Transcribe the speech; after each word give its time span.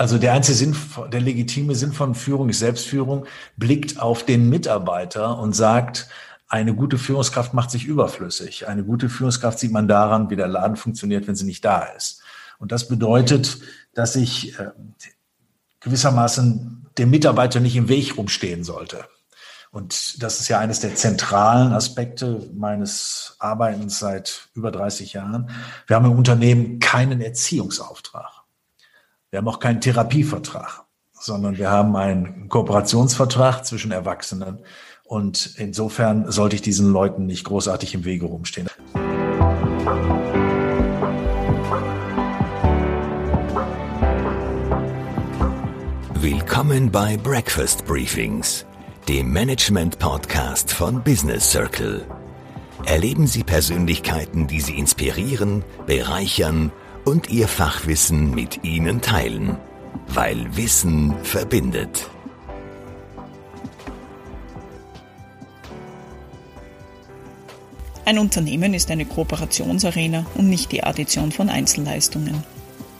Also 0.00 0.16
der 0.16 0.32
einzige 0.32 0.56
Sinn, 0.56 0.76
der 1.12 1.20
legitime 1.20 1.74
Sinn 1.74 1.92
von 1.92 2.14
Führung 2.14 2.48
ist 2.48 2.60
Selbstführung, 2.60 3.26
blickt 3.58 4.00
auf 4.00 4.24
den 4.24 4.48
Mitarbeiter 4.48 5.38
und 5.38 5.54
sagt, 5.54 6.08
eine 6.48 6.74
gute 6.74 6.96
Führungskraft 6.96 7.52
macht 7.52 7.70
sich 7.70 7.84
überflüssig. 7.84 8.66
Eine 8.66 8.82
gute 8.82 9.10
Führungskraft 9.10 9.58
sieht 9.58 9.72
man 9.72 9.88
daran, 9.88 10.30
wie 10.30 10.36
der 10.36 10.48
Laden 10.48 10.76
funktioniert, 10.76 11.28
wenn 11.28 11.34
sie 11.34 11.44
nicht 11.44 11.66
da 11.66 11.82
ist. 11.82 12.22
Und 12.58 12.72
das 12.72 12.88
bedeutet, 12.88 13.58
dass 13.92 14.16
ich 14.16 14.58
äh, 14.58 14.70
gewissermaßen 15.80 16.86
dem 16.96 17.10
Mitarbeiter 17.10 17.60
nicht 17.60 17.76
im 17.76 17.90
Weg 17.90 18.16
rumstehen 18.16 18.64
sollte. 18.64 19.04
Und 19.70 20.22
das 20.22 20.40
ist 20.40 20.48
ja 20.48 20.60
eines 20.60 20.80
der 20.80 20.94
zentralen 20.94 21.74
Aspekte 21.74 22.48
meines 22.54 23.36
Arbeitens 23.38 23.98
seit 23.98 24.48
über 24.54 24.70
30 24.70 25.12
Jahren. 25.12 25.50
Wir 25.86 25.96
haben 25.96 26.06
im 26.06 26.16
Unternehmen 26.16 26.78
keinen 26.78 27.20
Erziehungsauftrag. 27.20 28.39
Wir 29.32 29.38
haben 29.38 29.46
auch 29.46 29.60
keinen 29.60 29.80
Therapievertrag, 29.80 30.86
sondern 31.12 31.56
wir 31.56 31.70
haben 31.70 31.94
einen 31.94 32.48
Kooperationsvertrag 32.48 33.64
zwischen 33.64 33.92
Erwachsenen. 33.92 34.58
Und 35.04 35.54
insofern 35.56 36.32
sollte 36.32 36.56
ich 36.56 36.62
diesen 36.62 36.92
Leuten 36.92 37.26
nicht 37.26 37.44
großartig 37.44 37.94
im 37.94 38.04
Wege 38.04 38.26
rumstehen. 38.26 38.66
Willkommen 46.14 46.90
bei 46.90 47.16
Breakfast 47.16 47.86
Briefings, 47.86 48.66
dem 49.08 49.32
Management-Podcast 49.32 50.72
von 50.72 51.04
Business 51.04 51.52
Circle. 51.52 52.04
Erleben 52.84 53.28
Sie 53.28 53.44
Persönlichkeiten, 53.44 54.48
die 54.48 54.60
Sie 54.60 54.76
inspirieren, 54.76 55.62
bereichern 55.86 56.72
und 57.04 57.30
ihr 57.30 57.48
Fachwissen 57.48 58.30
mit 58.34 58.64
Ihnen 58.64 59.00
teilen, 59.00 59.56
weil 60.08 60.56
Wissen 60.56 61.14
verbindet. 61.22 62.08
Ein 68.04 68.18
Unternehmen 68.18 68.74
ist 68.74 68.90
eine 68.90 69.04
Kooperationsarena 69.04 70.26
und 70.34 70.48
nicht 70.48 70.72
die 70.72 70.82
Addition 70.82 71.30
von 71.30 71.48
Einzelleistungen. 71.48 72.42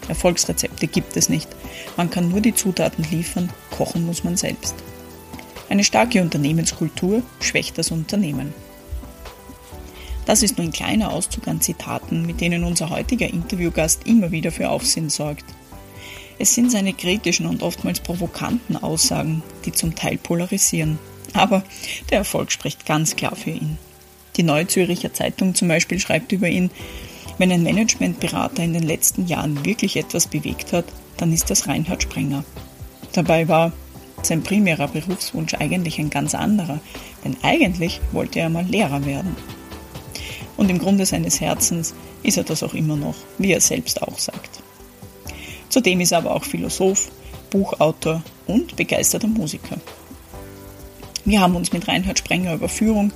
Erfolgsrezepte 0.08 0.86
gibt 0.86 1.16
es 1.16 1.28
nicht. 1.28 1.48
Man 1.96 2.10
kann 2.10 2.28
nur 2.28 2.40
die 2.40 2.54
Zutaten 2.54 3.04
liefern, 3.10 3.50
kochen 3.70 4.06
muss 4.06 4.24
man 4.24 4.36
selbst. 4.36 4.74
Eine 5.68 5.84
starke 5.84 6.20
Unternehmenskultur 6.20 7.22
schwächt 7.40 7.78
das 7.78 7.90
Unternehmen. 7.90 8.52
Das 10.30 10.44
ist 10.44 10.58
nur 10.58 10.66
ein 10.68 10.72
kleiner 10.72 11.10
Auszug 11.10 11.48
an 11.48 11.60
Zitaten, 11.60 12.24
mit 12.24 12.40
denen 12.40 12.62
unser 12.62 12.88
heutiger 12.88 13.26
Interviewgast 13.26 14.06
immer 14.06 14.30
wieder 14.30 14.52
für 14.52 14.70
Aufsehen 14.70 15.10
sorgt. 15.10 15.44
Es 16.38 16.54
sind 16.54 16.70
seine 16.70 16.92
kritischen 16.92 17.46
und 17.46 17.64
oftmals 17.64 17.98
provokanten 17.98 18.76
Aussagen, 18.76 19.42
die 19.64 19.72
zum 19.72 19.96
Teil 19.96 20.18
polarisieren. 20.18 21.00
Aber 21.32 21.64
der 22.10 22.18
Erfolg 22.18 22.52
spricht 22.52 22.86
ganz 22.86 23.16
klar 23.16 23.34
für 23.34 23.50
ihn. 23.50 23.76
Die 24.36 24.44
Neue 24.44 24.68
Züricher 24.68 25.12
Zeitung 25.12 25.56
zum 25.56 25.66
Beispiel 25.66 25.98
schreibt 25.98 26.30
über 26.30 26.46
ihn, 26.46 26.70
wenn 27.38 27.50
ein 27.50 27.64
Managementberater 27.64 28.62
in 28.62 28.74
den 28.74 28.84
letzten 28.84 29.26
Jahren 29.26 29.64
wirklich 29.64 29.96
etwas 29.96 30.28
bewegt 30.28 30.72
hat, 30.72 30.84
dann 31.16 31.32
ist 31.32 31.50
das 31.50 31.66
Reinhard 31.66 32.04
Sprenger. 32.04 32.44
Dabei 33.14 33.48
war 33.48 33.72
sein 34.22 34.44
primärer 34.44 34.86
Berufswunsch 34.86 35.54
eigentlich 35.54 35.98
ein 35.98 36.08
ganz 36.08 36.36
anderer, 36.36 36.78
denn 37.24 37.36
eigentlich 37.42 38.00
wollte 38.12 38.38
er 38.38 38.48
mal 38.48 38.64
Lehrer 38.64 39.04
werden. 39.04 39.34
Und 40.60 40.68
im 40.68 40.78
Grunde 40.78 41.06
seines 41.06 41.40
Herzens 41.40 41.94
ist 42.22 42.36
er 42.36 42.44
das 42.44 42.62
auch 42.62 42.74
immer 42.74 42.94
noch, 42.94 43.14
wie 43.38 43.52
er 43.52 43.62
selbst 43.62 44.02
auch 44.02 44.18
sagt. 44.18 44.60
Zudem 45.70 46.02
ist 46.02 46.12
er 46.12 46.18
aber 46.18 46.34
auch 46.34 46.44
Philosoph, 46.44 47.10
Buchautor 47.48 48.22
und 48.46 48.76
begeisterter 48.76 49.26
Musiker. 49.26 49.78
Wir 51.24 51.40
haben 51.40 51.56
uns 51.56 51.72
mit 51.72 51.88
Reinhard 51.88 52.18
Sprenger 52.18 52.52
über 52.52 52.68
Führung, 52.68 53.10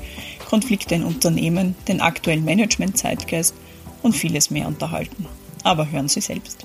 Konflikte 0.48 0.94
in 0.94 1.04
Unternehmen, 1.04 1.76
den 1.86 2.00
aktuellen 2.00 2.46
Management-Zeitgeist 2.46 3.54
und 4.02 4.16
vieles 4.16 4.50
mehr 4.50 4.66
unterhalten. 4.66 5.26
Aber 5.64 5.90
hören 5.90 6.08
Sie 6.08 6.22
selbst. 6.22 6.64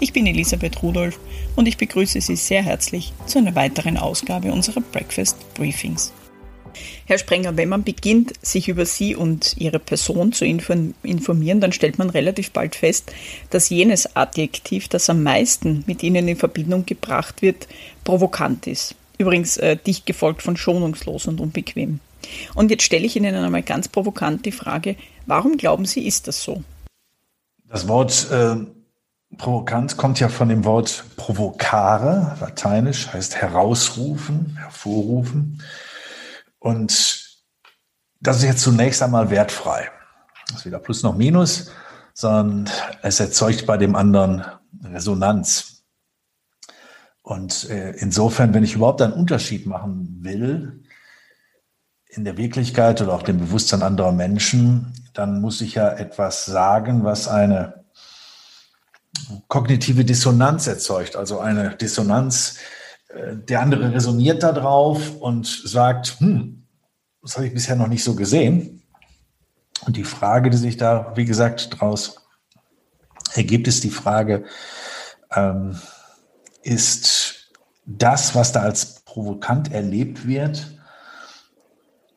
Ich 0.00 0.14
bin 0.14 0.26
Elisabeth 0.26 0.82
Rudolph 0.82 1.20
und 1.54 1.68
ich 1.68 1.76
begrüße 1.76 2.22
Sie 2.22 2.36
sehr 2.36 2.62
herzlich 2.62 3.12
zu 3.26 3.36
einer 3.36 3.54
weiteren 3.54 3.98
Ausgabe 3.98 4.52
unserer 4.52 4.80
Breakfast 4.80 5.36
Briefings. 5.52 6.14
Herr 7.06 7.18
Sprenger, 7.18 7.56
wenn 7.56 7.68
man 7.68 7.84
beginnt, 7.84 8.32
sich 8.44 8.68
über 8.68 8.86
Sie 8.86 9.14
und 9.14 9.56
Ihre 9.56 9.78
Person 9.78 10.32
zu 10.32 10.44
informieren, 10.44 11.60
dann 11.60 11.72
stellt 11.72 11.98
man 11.98 12.10
relativ 12.10 12.52
bald 12.52 12.76
fest, 12.76 13.12
dass 13.50 13.68
jenes 13.68 14.16
Adjektiv, 14.16 14.88
das 14.88 15.10
am 15.10 15.22
meisten 15.22 15.84
mit 15.86 16.02
Ihnen 16.02 16.28
in 16.28 16.36
Verbindung 16.36 16.86
gebracht 16.86 17.42
wird, 17.42 17.68
provokant 18.04 18.66
ist. 18.66 18.94
Übrigens 19.18 19.56
äh, 19.56 19.76
dicht 19.76 20.06
gefolgt 20.06 20.42
von 20.42 20.56
schonungslos 20.56 21.26
und 21.26 21.40
unbequem. 21.40 22.00
Und 22.54 22.70
jetzt 22.70 22.84
stelle 22.84 23.06
ich 23.06 23.16
Ihnen 23.16 23.34
einmal 23.34 23.62
ganz 23.62 23.88
provokant 23.88 24.44
die 24.46 24.52
Frage, 24.52 24.96
warum 25.26 25.56
glauben 25.56 25.84
Sie, 25.84 26.06
ist 26.06 26.28
das 26.28 26.42
so? 26.42 26.62
Das 27.68 27.88
Wort 27.88 28.28
äh, 28.30 28.56
provokant 29.36 29.96
kommt 29.96 30.20
ja 30.20 30.28
von 30.28 30.48
dem 30.48 30.64
Wort 30.64 31.04
provocare, 31.16 32.36
lateinisch, 32.40 33.12
heißt 33.12 33.36
herausrufen, 33.36 34.56
hervorrufen. 34.58 35.62
Und 36.58 37.38
das 38.20 38.38
ist 38.38 38.42
jetzt 38.42 38.62
zunächst 38.62 39.02
einmal 39.02 39.30
wertfrei. 39.30 39.90
Das 40.48 40.58
ist 40.58 40.66
weder 40.66 40.78
Plus 40.78 41.02
noch 41.02 41.16
Minus, 41.16 41.70
sondern 42.14 42.68
es 43.02 43.20
erzeugt 43.20 43.66
bei 43.66 43.76
dem 43.76 43.94
anderen 43.94 44.44
Resonanz. 44.82 45.84
Und 47.22 47.68
äh, 47.68 47.90
insofern, 47.98 48.54
wenn 48.54 48.64
ich 48.64 48.74
überhaupt 48.74 49.02
einen 49.02 49.12
Unterschied 49.12 49.66
machen 49.66 50.18
will 50.22 50.82
in 52.06 52.24
der 52.24 52.38
Wirklichkeit 52.38 53.02
oder 53.02 53.12
auch 53.12 53.22
dem 53.22 53.38
Bewusstsein 53.38 53.82
anderer 53.82 54.12
Menschen, 54.12 54.94
dann 55.12 55.40
muss 55.40 55.60
ich 55.60 55.74
ja 55.74 55.90
etwas 55.90 56.46
sagen, 56.46 57.04
was 57.04 57.28
eine 57.28 57.84
kognitive 59.48 60.04
Dissonanz 60.04 60.66
erzeugt, 60.66 61.16
also 61.16 61.38
eine 61.38 61.76
Dissonanz, 61.76 62.56
der 63.14 63.60
andere 63.60 63.92
resoniert 63.92 64.42
da 64.42 64.52
drauf 64.52 65.16
und 65.20 65.46
sagt, 65.46 66.20
hm, 66.20 66.66
das 67.22 67.36
habe 67.36 67.46
ich 67.46 67.54
bisher 67.54 67.76
noch 67.76 67.88
nicht 67.88 68.04
so 68.04 68.14
gesehen. 68.14 68.82
Und 69.86 69.96
die 69.96 70.04
Frage, 70.04 70.50
die 70.50 70.56
sich 70.56 70.76
da, 70.76 71.12
wie 71.14 71.24
gesagt, 71.24 71.72
daraus 71.72 72.26
ergibt, 73.34 73.68
ist 73.68 73.84
die 73.84 73.90
Frage, 73.90 74.44
ähm, 75.34 75.78
ist 76.62 77.52
das, 77.86 78.34
was 78.34 78.52
da 78.52 78.60
als 78.60 79.00
provokant 79.04 79.72
erlebt 79.72 80.26
wird, 80.26 80.78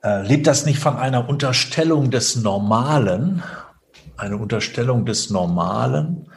äh, 0.03 0.21
lebt 0.23 0.47
das 0.47 0.65
nicht 0.65 0.79
von 0.79 0.97
einer 0.97 1.29
Unterstellung 1.29 2.11
des 2.11 2.35
Normalen, 2.35 3.43
eine 4.17 4.37
Unterstellung 4.37 5.05
des 5.05 5.29
Normalen, 5.29 6.29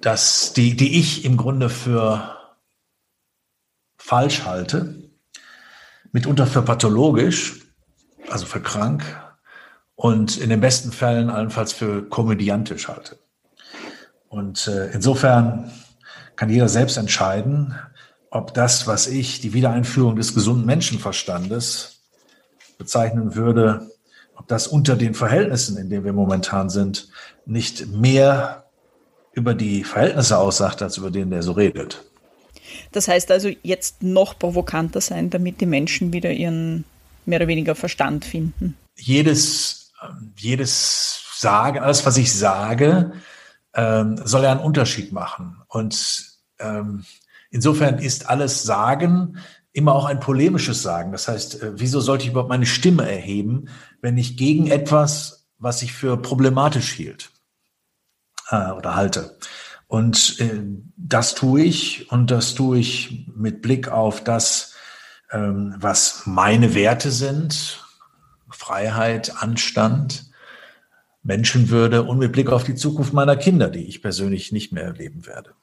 dass 0.00 0.52
die, 0.52 0.76
die 0.76 0.98
ich 0.98 1.24
im 1.24 1.36
Grunde 1.36 1.68
für 1.68 2.39
falsch 4.10 4.44
halte, 4.44 4.96
mitunter 6.10 6.44
für 6.44 6.62
pathologisch, 6.62 7.60
also 8.28 8.44
für 8.44 8.60
krank 8.60 9.04
und 9.94 10.36
in 10.36 10.50
den 10.50 10.60
besten 10.60 10.90
Fällen 10.90 11.30
allenfalls 11.30 11.72
für 11.72 12.02
komödiantisch 12.08 12.88
halte. 12.88 13.20
Und 14.28 14.66
äh, 14.66 14.90
insofern 14.90 15.70
kann 16.34 16.50
jeder 16.50 16.68
selbst 16.68 16.96
entscheiden, 16.96 17.76
ob 18.32 18.52
das, 18.52 18.88
was 18.88 19.06
ich 19.06 19.42
die 19.42 19.52
Wiedereinführung 19.52 20.16
des 20.16 20.34
gesunden 20.34 20.66
Menschenverstandes 20.66 22.02
bezeichnen 22.78 23.36
würde, 23.36 23.92
ob 24.34 24.48
das 24.48 24.66
unter 24.66 24.96
den 24.96 25.14
Verhältnissen, 25.14 25.76
in 25.76 25.88
denen 25.88 26.04
wir 26.04 26.12
momentan 26.12 26.68
sind, 26.68 27.10
nicht 27.46 27.86
mehr 27.86 28.64
über 29.34 29.54
die 29.54 29.84
Verhältnisse 29.84 30.36
aussagt, 30.36 30.82
als 30.82 30.96
über 30.96 31.12
denen 31.12 31.30
der 31.30 31.44
so 31.44 31.52
redet. 31.52 32.09
Das 32.92 33.08
heißt 33.08 33.30
also 33.30 33.50
jetzt 33.62 34.02
noch 34.02 34.38
provokanter 34.38 35.00
sein, 35.00 35.30
damit 35.30 35.60
die 35.60 35.66
Menschen 35.66 36.12
wieder 36.12 36.32
ihren 36.32 36.84
mehr 37.26 37.38
oder 37.38 37.48
weniger 37.48 37.74
Verstand 37.74 38.24
finden. 38.24 38.76
Jedes, 38.96 39.92
jedes 40.36 41.22
Sagen, 41.36 41.78
alles, 41.78 42.04
was 42.04 42.16
ich 42.16 42.32
sage, 42.32 43.12
ähm, 43.74 44.20
soll 44.24 44.42
ja 44.42 44.50
einen 44.50 44.60
Unterschied 44.60 45.12
machen. 45.12 45.56
Und 45.68 46.24
ähm, 46.58 47.04
insofern 47.50 47.98
ist 47.98 48.28
alles 48.28 48.62
Sagen 48.62 49.38
immer 49.72 49.94
auch 49.94 50.04
ein 50.04 50.20
polemisches 50.20 50.82
Sagen. 50.82 51.12
Das 51.12 51.28
heißt, 51.28 51.62
äh, 51.62 51.72
wieso 51.78 52.00
sollte 52.00 52.24
ich 52.24 52.30
überhaupt 52.30 52.50
meine 52.50 52.66
Stimme 52.66 53.10
erheben, 53.10 53.68
wenn 54.00 54.18
ich 54.18 54.36
gegen 54.36 54.66
etwas, 54.66 55.46
was 55.58 55.82
ich 55.82 55.92
für 55.92 56.16
problematisch 56.16 56.92
hielt 56.92 57.30
äh, 58.50 58.70
oder 58.72 58.96
halte? 58.96 59.36
Und 59.90 60.36
äh, 60.38 60.60
das 60.96 61.34
tue 61.34 61.64
ich 61.64 62.12
und 62.12 62.30
das 62.30 62.54
tue 62.54 62.78
ich 62.78 63.26
mit 63.34 63.60
Blick 63.60 63.88
auf 63.88 64.22
das, 64.22 64.76
ähm, 65.32 65.74
was 65.78 66.22
meine 66.26 66.76
Werte 66.76 67.10
sind, 67.10 67.84
Freiheit, 68.48 69.42
Anstand, 69.42 70.30
Menschenwürde 71.24 72.04
und 72.04 72.18
mit 72.18 72.30
Blick 72.30 72.50
auf 72.50 72.62
die 72.62 72.76
Zukunft 72.76 73.12
meiner 73.12 73.34
Kinder, 73.34 73.68
die 73.68 73.84
ich 73.84 74.00
persönlich 74.00 74.52
nicht 74.52 74.70
mehr 74.70 74.84
erleben 74.84 75.26
werde. 75.26 75.54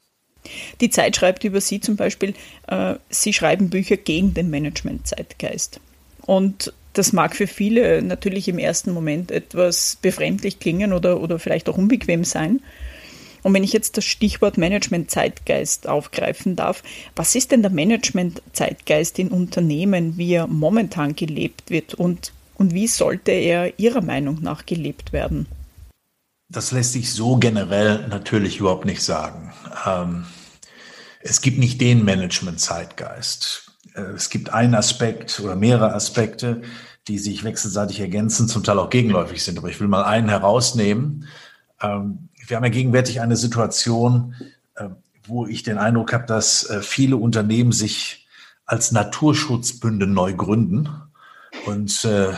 Die 0.82 0.90
Zeit 0.90 1.16
schreibt 1.16 1.42
über 1.44 1.62
Sie 1.62 1.80
zum 1.80 1.96
Beispiel, 1.96 2.34
äh, 2.66 2.96
Sie 3.08 3.32
schreiben 3.32 3.70
Bücher 3.70 3.96
gegen 3.96 4.34
den 4.34 4.50
Management-Zeitgeist. 4.50 5.80
Und 6.20 6.74
das 6.92 7.14
mag 7.14 7.34
für 7.34 7.46
viele 7.46 8.02
natürlich 8.02 8.46
im 8.48 8.58
ersten 8.58 8.92
Moment 8.92 9.30
etwas 9.30 9.96
befremdlich 10.02 10.60
klingen 10.60 10.92
oder, 10.92 11.22
oder 11.22 11.38
vielleicht 11.38 11.70
auch 11.70 11.78
unbequem 11.78 12.24
sein. 12.24 12.60
Und 13.42 13.54
wenn 13.54 13.64
ich 13.64 13.72
jetzt 13.72 13.96
das 13.96 14.04
Stichwort 14.04 14.58
Management-Zeitgeist 14.58 15.86
aufgreifen 15.86 16.56
darf, 16.56 16.82
was 17.16 17.34
ist 17.34 17.52
denn 17.52 17.62
der 17.62 17.70
Management-Zeitgeist 17.70 19.18
in 19.18 19.28
Unternehmen, 19.28 20.16
wie 20.16 20.32
er 20.32 20.46
momentan 20.46 21.14
gelebt 21.14 21.70
wird 21.70 21.94
und, 21.94 22.32
und 22.54 22.74
wie 22.74 22.88
sollte 22.88 23.32
er 23.32 23.78
Ihrer 23.78 24.02
Meinung 24.02 24.42
nach 24.42 24.66
gelebt 24.66 25.12
werden? 25.12 25.46
Das 26.50 26.72
lässt 26.72 26.92
sich 26.92 27.12
so 27.12 27.36
generell 27.36 28.08
natürlich 28.08 28.58
überhaupt 28.58 28.86
nicht 28.86 29.02
sagen. 29.02 29.52
Ähm, 29.86 30.24
es 31.20 31.42
gibt 31.42 31.58
nicht 31.58 31.80
den 31.80 32.04
Management-Zeitgeist. 32.04 33.72
Äh, 33.94 34.00
es 34.00 34.30
gibt 34.30 34.50
einen 34.50 34.74
Aspekt 34.74 35.40
oder 35.40 35.56
mehrere 35.56 35.92
Aspekte, 35.94 36.62
die 37.06 37.18
sich 37.18 37.44
wechselseitig 37.44 38.00
ergänzen, 38.00 38.48
zum 38.48 38.64
Teil 38.64 38.78
auch 38.78 38.90
gegenläufig 38.90 39.42
sind. 39.42 39.58
Aber 39.58 39.68
ich 39.68 39.80
will 39.80 39.88
mal 39.88 40.04
einen 40.04 40.28
herausnehmen. 40.28 41.26
Ähm, 41.80 42.28
wir 42.48 42.56
haben 42.56 42.64
ja 42.64 42.70
gegenwärtig 42.70 43.20
eine 43.20 43.36
Situation, 43.36 44.34
äh, 44.74 44.88
wo 45.26 45.46
ich 45.46 45.62
den 45.62 45.78
Eindruck 45.78 46.12
habe, 46.12 46.26
dass 46.26 46.68
äh, 46.68 46.80
viele 46.82 47.16
Unternehmen 47.16 47.72
sich 47.72 48.26
als 48.64 48.92
Naturschutzbünde 48.92 50.06
neu 50.06 50.34
gründen 50.34 50.88
und 51.66 52.04
äh, 52.04 52.32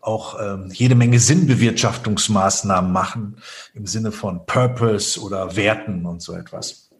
auch 0.00 0.38
ähm, 0.40 0.70
jede 0.72 0.94
Menge 0.94 1.18
Sinnbewirtschaftungsmaßnahmen 1.18 2.92
machen 2.92 3.38
im 3.72 3.86
Sinne 3.86 4.12
von 4.12 4.46
Purpose 4.46 5.20
oder 5.20 5.56
Werten 5.56 6.04
und 6.06 6.22
so 6.22 6.34
etwas. 6.34 6.90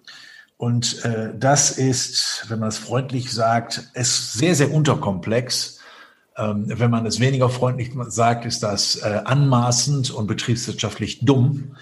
Und 0.56 1.04
das 1.34 1.72
ist, 1.72 2.46
wenn 2.48 2.60
man 2.60 2.68
es 2.68 2.78
freundlich 2.78 3.30
sagt, 3.30 3.90
es 3.92 4.32
sehr, 4.32 4.54
sehr 4.54 4.72
unterkomplex. 4.72 5.80
Ähm, 6.38 6.64
wenn 6.68 6.90
man 6.90 7.04
es 7.04 7.20
weniger 7.20 7.50
freundlich 7.50 7.92
sagt, 8.06 8.46
ist 8.46 8.62
das 8.62 9.02
anmaßend 9.02 10.12
und 10.12 10.26
betriebswirtschaftlich 10.26 11.24
dumm. 11.24 11.74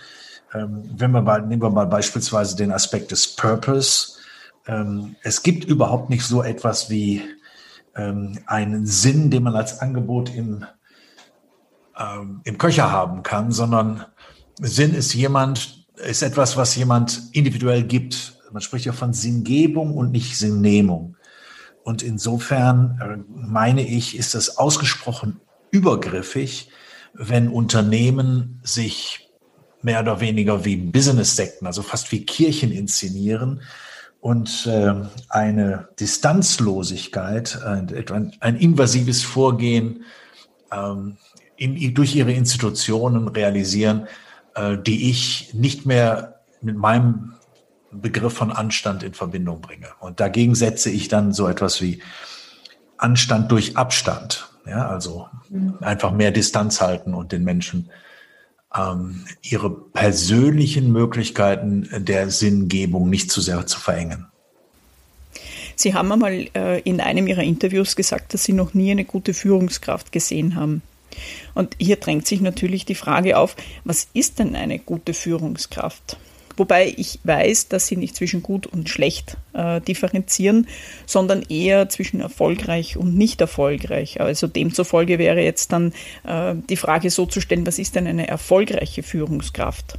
Ähm, 0.55 0.85
wenn 0.97 1.13
wir 1.13 1.23
mal, 1.23 1.43
nehmen 1.43 1.63
wir 1.63 1.71
mal 1.71 1.87
beispielsweise 1.87 2.57
den 2.57 2.73
Aspekt 2.73 3.11
des 3.11 3.37
Purpose. 3.37 4.19
Ähm, 4.67 5.17
es 5.23 5.43
gibt 5.43 5.65
überhaupt 5.65 6.11
nicht 6.11 6.25
so 6.25 6.43
etwas 6.43 6.91
wie 6.91 7.23
ähm, 7.95 8.39
einen 8.47 8.87
Sinn, 8.87 9.31
den 9.31 9.43
man 9.45 9.57
als 9.57 9.81
Angebot 9.81 10.35
im 10.35 10.65
im 12.45 12.59
Köcher 12.59 12.91
haben 12.91 13.23
kann, 13.23 13.53
sondern 13.53 14.07
Sinn 14.61 14.95
ist 14.95 15.15
jemand, 15.15 15.87
ist 15.97 16.23
etwas, 16.23 16.57
was 16.57 16.75
jemand 16.75 17.23
individuell 17.33 17.85
gibt. 17.85 18.39
Man 18.51 18.63
spricht 18.63 18.87
ja 18.87 18.93
von 18.93 19.13
Sinngebung 19.13 19.97
und 19.97 20.11
nicht 20.11 20.37
Sinnnehmung. 20.39 21.17
Und 21.85 22.03
insofern 22.03 22.99
äh, 23.01 23.19
meine 23.29 23.87
ich, 23.87 24.17
ist 24.17 24.35
es 24.35 24.57
ausgesprochen 24.57 25.41
übergriffig, 25.71 26.71
wenn 27.13 27.49
Unternehmen 27.49 28.61
sich 28.63 29.22
mehr 29.83 30.01
oder 30.01 30.21
weniger 30.21 30.65
wie 30.65 30.77
Business-Sekten, 30.77 31.67
also 31.67 31.83
fast 31.83 32.13
wie 32.13 32.25
Kirchen 32.25 32.73
inszenieren 32.73 33.63
und 34.21 34.67
äh, 34.67 34.95
eine 35.29 35.89
Distanzlosigkeit, 35.99 37.61
ein, 37.63 38.33
ein 38.39 38.57
invasives 38.57 39.23
Vorgehen 39.23 40.05
ähm, 40.73 41.17
in, 41.57 41.95
durch 41.95 42.15
ihre 42.15 42.33
Institutionen 42.33 43.29
realisieren, 43.29 44.07
äh, 44.55 44.79
die 44.79 45.11
ich 45.11 45.53
nicht 45.55 45.87
mehr 45.87 46.41
mit 46.61 46.77
meinem 46.77 47.35
Begriff 47.91 48.33
von 48.33 48.53
Anstand 48.53 49.03
in 49.03 49.13
Verbindung 49.13 49.61
bringe. 49.61 49.89
Und 50.01 50.21
dagegen 50.21 50.55
setze 50.55 50.91
ich 50.91 51.09
dann 51.09 51.33
so 51.33 51.49
etwas 51.49 51.83
wie 51.83 52.03
Anstand 52.97 53.51
durch 53.51 53.77
Abstand. 53.77 54.49
Ja, 54.67 54.89
also 54.89 55.29
mhm. 55.51 55.79
einfach 55.81 56.13
mehr 56.13 56.31
Distanz 56.31 56.81
halten 56.81 57.15
und 57.15 57.33
den 57.33 57.43
Menschen 57.43 57.91
ähm, 58.77 59.25
ihre 59.43 59.71
persönlichen 59.71 60.93
Möglichkeiten 60.93 61.89
der 61.99 62.31
Sinngebung 62.31 63.11
nicht 63.11 63.31
zu 63.31 63.41
sehr 63.41 63.67
zu 63.67 63.79
verengen. 63.79 64.27
Sie 65.75 65.95
haben 65.95 66.13
einmal 66.13 66.49
äh, 66.55 66.81
in 66.83 67.01
einem 67.01 67.27
Ihrer 67.27 67.43
Interviews 67.43 67.97
gesagt, 67.97 68.35
dass 68.35 68.45
Sie 68.45 68.53
noch 68.53 68.75
nie 68.75 68.91
eine 68.91 69.05
gute 69.05 69.35
Führungskraft 69.35 70.13
gesehen 70.13 70.55
haben. 70.57 70.83
Und 71.55 71.77
hier 71.79 71.97
drängt 71.97 72.27
sich 72.27 72.41
natürlich 72.41 72.85
die 72.85 72.95
Frage 72.95 73.39
auf, 73.39 73.57
was 73.85 74.09
ist 74.15 74.39
denn 74.39 74.55
eine 74.55 74.79
gute 74.79 75.15
Führungskraft? 75.15 76.17
Wobei 76.57 76.95
ich 76.97 77.21
weiß, 77.25 77.69
dass 77.69 77.87
sie 77.87 77.97
nicht 77.97 78.17
zwischen 78.17 78.43
gut 78.43 78.67
und 78.67 78.89
schlecht 78.89 79.37
äh, 79.53 79.81
differenzieren, 79.81 80.67
sondern 81.07 81.43
eher 81.43 81.89
zwischen 81.89 82.21
erfolgreich 82.21 82.97
und 82.97 83.17
nicht 83.17 83.41
erfolgreich. 83.41 84.21
Also 84.21 84.47
demzufolge 84.47 85.19
wäre 85.19 85.41
jetzt 85.41 85.73
dann 85.73 85.93
äh, 86.25 86.55
die 86.69 86.77
Frage 86.77 87.11
so 87.11 87.27
zu 87.27 87.41
stellen, 87.41 87.67
was 87.67 87.79
ist 87.79 87.95
denn 87.95 88.07
eine 88.07 88.29
erfolgreiche 88.29 89.03
Führungskraft? 89.03 89.99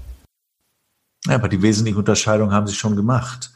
Ja, 1.26 1.36
aber 1.36 1.50
die 1.50 1.62
wesentliche 1.62 1.98
Unterscheidung 1.98 2.52
haben 2.52 2.68
Sie 2.68 2.76
schon 2.76 2.96
gemacht. 2.96 3.52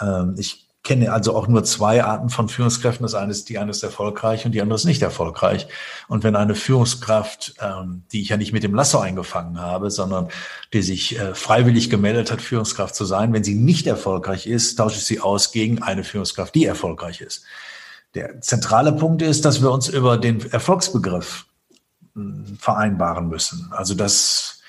Ähm, 0.00 0.34
ich 0.38 0.66
kenne 0.82 1.12
also 1.12 1.36
auch 1.36 1.46
nur 1.46 1.62
zwei 1.62 2.02
Arten 2.02 2.28
von 2.28 2.48
Führungskräften. 2.48 3.04
Das 3.04 3.14
eine 3.14 3.30
ist, 3.30 3.48
die 3.48 3.58
eine 3.58 3.70
ist 3.70 3.82
erfolgreich 3.82 4.44
und 4.44 4.52
die 4.52 4.60
andere 4.60 4.74
ist 4.76 4.84
nicht 4.84 5.02
erfolgreich. 5.02 5.68
Und 6.08 6.24
wenn 6.24 6.34
eine 6.34 6.56
Führungskraft, 6.56 7.54
ähm, 7.60 8.02
die 8.10 8.22
ich 8.22 8.30
ja 8.30 8.36
nicht 8.36 8.52
mit 8.52 8.64
dem 8.64 8.74
Lasso 8.74 8.98
eingefangen 8.98 9.60
habe, 9.60 9.90
sondern 9.90 10.28
die 10.72 10.82
sich 10.82 11.18
äh, 11.18 11.34
freiwillig 11.34 11.88
gemeldet 11.88 12.32
hat, 12.32 12.42
Führungskraft 12.42 12.96
zu 12.96 13.04
sein, 13.04 13.32
wenn 13.32 13.44
sie 13.44 13.54
nicht 13.54 13.86
erfolgreich 13.86 14.46
ist, 14.46 14.76
tausche 14.76 14.98
ich 14.98 15.04
sie 15.04 15.20
aus 15.20 15.52
gegen 15.52 15.82
eine 15.82 16.02
Führungskraft, 16.02 16.54
die 16.54 16.66
erfolgreich 16.66 17.20
ist. 17.20 17.44
Der 18.14 18.40
zentrale 18.40 18.92
Punkt 18.92 19.22
ist, 19.22 19.44
dass 19.44 19.62
wir 19.62 19.70
uns 19.70 19.88
über 19.88 20.18
den 20.18 20.50
Erfolgsbegriff 20.50 21.46
hm, 22.14 22.58
vereinbaren 22.58 23.28
müssen. 23.28 23.68
Also 23.70 23.94
das 23.94 24.61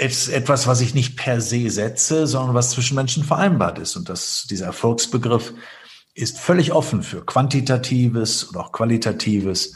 ist 0.00 0.28
etwas, 0.28 0.66
was 0.66 0.80
ich 0.80 0.94
nicht 0.94 1.16
per 1.16 1.40
se 1.40 1.68
setze, 1.68 2.26
sondern 2.26 2.54
was 2.54 2.70
zwischen 2.70 2.94
Menschen 2.94 3.22
vereinbart 3.22 3.78
ist. 3.78 3.96
Und 3.96 4.08
das, 4.08 4.46
dieser 4.48 4.66
Erfolgsbegriff 4.66 5.52
ist 6.14 6.38
völlig 6.38 6.72
offen 6.72 7.02
für 7.02 7.24
Quantitatives 7.24 8.44
und 8.44 8.56
auch 8.56 8.72
Qualitatives. 8.72 9.74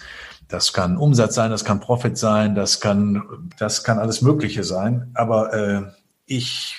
Das 0.48 0.72
kann 0.72 0.96
Umsatz 0.96 1.34
sein, 1.34 1.50
das 1.50 1.64
kann 1.64 1.80
Profit 1.80 2.16
sein, 2.16 2.54
das 2.54 2.80
kann, 2.80 3.50
das 3.58 3.84
kann 3.84 3.98
alles 3.98 4.22
Mögliche 4.22 4.64
sein. 4.64 5.10
Aber 5.14 5.52
äh, 5.52 5.82
ich 6.26 6.76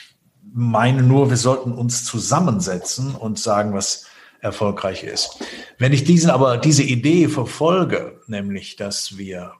meine 0.53 1.03
nur, 1.03 1.29
wir 1.29 1.37
sollten 1.37 1.71
uns 1.71 2.03
zusammensetzen 2.03 3.15
und 3.15 3.37
sagen, 3.37 3.73
was 3.73 4.05
erfolgreich 4.39 5.03
ist. 5.03 5.39
Wenn 5.77 5.93
ich 5.93 6.03
diesen 6.03 6.29
aber 6.29 6.57
diese 6.57 6.83
Idee 6.83 7.27
verfolge, 7.27 8.21
nämlich, 8.27 8.75
dass 8.75 9.17
wir 9.17 9.53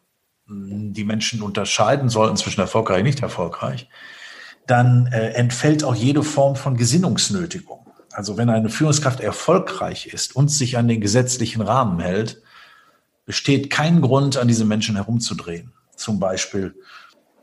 die 0.47 1.03
Menschen 1.03 1.41
unterscheiden 1.41 2.09
sollten 2.09 2.37
zwischen 2.37 2.61
erfolgreich 2.61 2.99
und 2.99 3.05
nicht 3.05 3.21
erfolgreich, 3.21 3.89
dann 4.67 5.07
äh, 5.07 5.29
entfällt 5.31 5.83
auch 5.83 5.95
jede 5.95 6.23
Form 6.23 6.55
von 6.55 6.77
Gesinnungsnötigung. 6.77 7.85
Also 8.11 8.37
wenn 8.37 8.49
eine 8.49 8.69
Führungskraft 8.69 9.19
erfolgreich 9.19 10.07
ist 10.07 10.35
und 10.35 10.49
sich 10.49 10.77
an 10.77 10.87
den 10.87 11.01
gesetzlichen 11.01 11.61
Rahmen 11.61 11.99
hält, 11.99 12.41
besteht 13.25 13.69
kein 13.69 14.01
Grund, 14.01 14.37
an 14.37 14.47
diese 14.47 14.65
Menschen 14.65 14.95
herumzudrehen. 14.95 15.73
Zum 15.95 16.19
Beispiel 16.19 16.75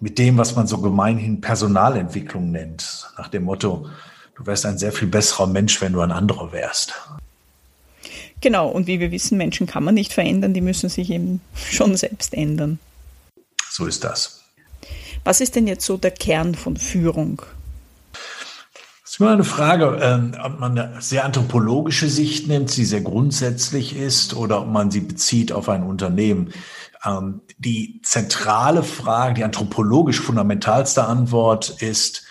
mit 0.01 0.19
dem, 0.19 0.39
was 0.39 0.57
man 0.57 0.67
so 0.67 0.79
gemeinhin 0.79 1.41
Personalentwicklung 1.41 2.51
nennt, 2.51 3.09
nach 3.19 3.29
dem 3.29 3.45
Motto, 3.45 3.89
du 4.37 4.47
wärst 4.47 4.65
ein 4.67 4.79
sehr 4.79 4.93
viel 4.93 5.09
besserer 5.09 5.47
Mensch, 5.47 5.81
wenn 5.81 5.93
du 5.93 6.01
ein 6.01 6.13
anderer 6.13 6.53
wärst. 6.53 6.95
Genau, 8.41 8.69
und 8.69 8.87
wie 8.87 8.99
wir 8.99 9.13
wissen, 9.13 9.39
Menschen 9.39 9.67
kann 9.67 9.85
man 9.85 9.95
nicht 9.95 10.13
verändern, 10.13 10.55
die 10.55 10.61
müssen 10.61 10.89
sich 10.89 11.11
eben 11.11 11.41
schon 11.55 11.97
selbst 11.97 12.35
ändern. 12.35 12.81
So 13.73 13.87
ist 13.87 14.05
das. 14.05 14.43
Was 15.25 15.41
ist 15.41 15.57
denn 15.57 15.67
jetzt 15.67 15.87
so 15.87 15.97
der 15.97 16.11
Kern 16.11 16.55
von 16.55 16.77
Führung? 16.77 17.41
Das 18.13 19.13
ist 19.13 19.21
immer 19.21 19.33
eine 19.33 19.45
Frage, 19.45 19.99
ähm, 20.03 20.37
ob 20.45 20.61
man 20.61 20.79
eine 20.79 21.01
sehr 21.01 21.25
anthropologische 21.25 22.11
Sicht 22.11 22.49
nimmt, 22.49 22.77
die 22.77 22.85
sehr 22.85 23.01
grundsätzlich 23.01 23.97
ist, 23.97 24.35
oder 24.35 24.61
ob 24.61 24.69
man 24.69 24.91
sie 24.91 25.01
bezieht 25.01 25.53
auf 25.53 25.71
ein 25.71 25.85
Unternehmen. 25.85 26.53
Ähm, 27.03 27.41
die 27.57 28.01
zentrale 28.03 28.83
Frage, 28.83 29.35
die 29.35 29.45
anthropologisch 29.45 30.21
fundamentalste 30.21 31.07
Antwort 31.07 31.71
ist, 31.81 32.27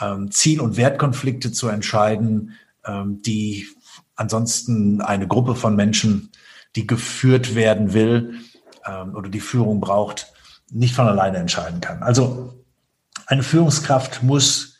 ähm, 0.00 0.30
Ziel- 0.30 0.60
und 0.60 0.76
Wertkonflikte 0.76 1.50
zu 1.50 1.68
entscheiden, 1.68 2.54
die 2.86 3.66
ansonsten 4.14 5.00
eine 5.00 5.26
Gruppe 5.26 5.54
von 5.54 5.74
Menschen, 5.74 6.30
die 6.76 6.86
geführt 6.86 7.54
werden 7.54 7.94
will 7.94 8.40
oder 9.14 9.30
die 9.30 9.40
Führung 9.40 9.80
braucht, 9.80 10.34
nicht 10.74 10.94
von 10.94 11.06
alleine 11.06 11.38
entscheiden 11.38 11.80
kann. 11.80 12.02
Also 12.02 12.52
eine 13.26 13.42
Führungskraft 13.42 14.22
muss 14.22 14.78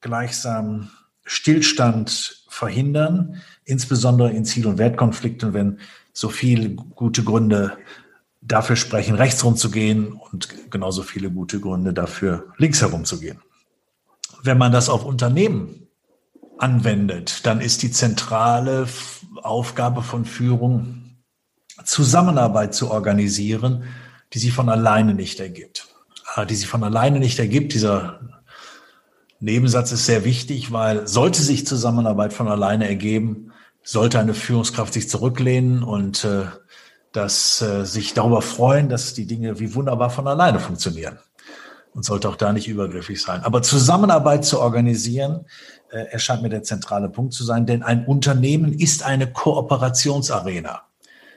gleichsam 0.00 0.90
Stillstand 1.24 2.44
verhindern, 2.48 3.42
insbesondere 3.64 4.30
in 4.30 4.44
Ziel- 4.44 4.68
und 4.68 4.78
Wertkonflikten, 4.78 5.52
wenn 5.52 5.80
so 6.12 6.28
viele 6.28 6.70
gute 6.70 7.24
Gründe 7.24 7.76
dafür 8.40 8.76
sprechen, 8.76 9.16
rechts 9.16 9.44
rumzugehen 9.44 10.12
und 10.12 10.70
genauso 10.70 11.02
viele 11.02 11.30
gute 11.30 11.60
Gründe 11.60 11.92
dafür, 11.92 12.52
links 12.56 12.80
herumzugehen. 12.80 13.40
Wenn 14.42 14.58
man 14.58 14.70
das 14.70 14.88
auf 14.88 15.04
Unternehmen 15.04 15.88
anwendet, 16.58 17.44
dann 17.44 17.60
ist 17.60 17.82
die 17.82 17.90
zentrale 17.90 18.86
Aufgabe 19.42 20.02
von 20.02 20.24
Führung, 20.24 21.16
Zusammenarbeit 21.84 22.74
zu 22.74 22.90
organisieren, 22.90 23.84
die 24.32 24.38
sich 24.38 24.52
von 24.52 24.68
alleine 24.68 25.14
nicht 25.14 25.40
ergibt. 25.40 25.88
Äh, 26.34 26.46
die 26.46 26.54
sich 26.54 26.68
von 26.68 26.84
alleine 26.84 27.18
nicht 27.18 27.38
ergibt. 27.38 27.72
Dieser 27.72 28.20
Nebensatz 29.40 29.92
ist 29.92 30.06
sehr 30.06 30.24
wichtig, 30.24 30.72
weil 30.72 31.06
sollte 31.06 31.42
sich 31.42 31.66
Zusammenarbeit 31.66 32.32
von 32.32 32.48
alleine 32.48 32.88
ergeben, 32.88 33.52
sollte 33.82 34.18
eine 34.18 34.34
Führungskraft 34.34 34.92
sich 34.92 35.08
zurücklehnen 35.08 35.82
und 35.82 36.24
äh, 36.24 36.46
dass 37.12 37.62
äh, 37.62 37.84
sich 37.84 38.14
darüber 38.14 38.42
freuen, 38.42 38.88
dass 38.88 39.14
die 39.14 39.26
Dinge 39.26 39.58
wie 39.58 39.74
wunderbar 39.74 40.10
von 40.10 40.26
alleine 40.26 40.58
funktionieren 40.58 41.18
und 41.94 42.04
sollte 42.04 42.28
auch 42.28 42.36
da 42.36 42.52
nicht 42.52 42.68
übergriffig 42.68 43.22
sein. 43.22 43.42
Aber 43.42 43.62
Zusammenarbeit 43.62 44.44
zu 44.44 44.60
organisieren, 44.60 45.46
äh, 45.90 46.06
erscheint 46.10 46.42
mir 46.42 46.48
der 46.48 46.62
zentrale 46.62 47.08
Punkt 47.08 47.32
zu 47.32 47.44
sein, 47.44 47.64
denn 47.64 47.82
ein 47.82 48.04
Unternehmen 48.06 48.72
ist 48.72 49.02
eine 49.02 49.32
Kooperationsarena 49.32 50.85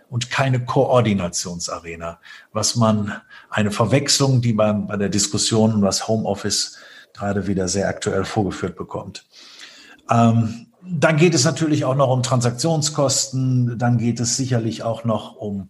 und 0.10 0.30
keine 0.30 0.64
Koordinationsarena, 0.66 2.20
was 2.52 2.76
man 2.76 3.14
eine 3.50 3.72
Verwechslung, 3.72 4.42
die 4.42 4.54
man 4.54 4.88
bei 4.88 4.98
der 4.98 5.10
Diskussion 5.10 5.74
um 5.74 5.82
das 5.82 6.08
Homeoffice 6.08 6.78
gerade 7.14 7.48
wieder 7.48 7.68
sehr 7.68 7.88
aktuell 7.88 8.26
vorgeführt 8.26 8.76
bekommt. 8.76 9.26
Ähm, 10.10 10.68
dann 10.82 11.18
geht 11.18 11.36
es 11.36 11.44
natürlich 11.44 11.86
auch 11.86 11.96
noch 11.96 12.10
um 12.10 12.24
Transaktionskosten, 12.24 13.78
dann 13.78 13.98
geht 13.98 14.20
es 14.20 14.38
sicherlich 14.38 14.84
auch 14.84 15.04
noch 15.04 15.36
um 15.36 15.70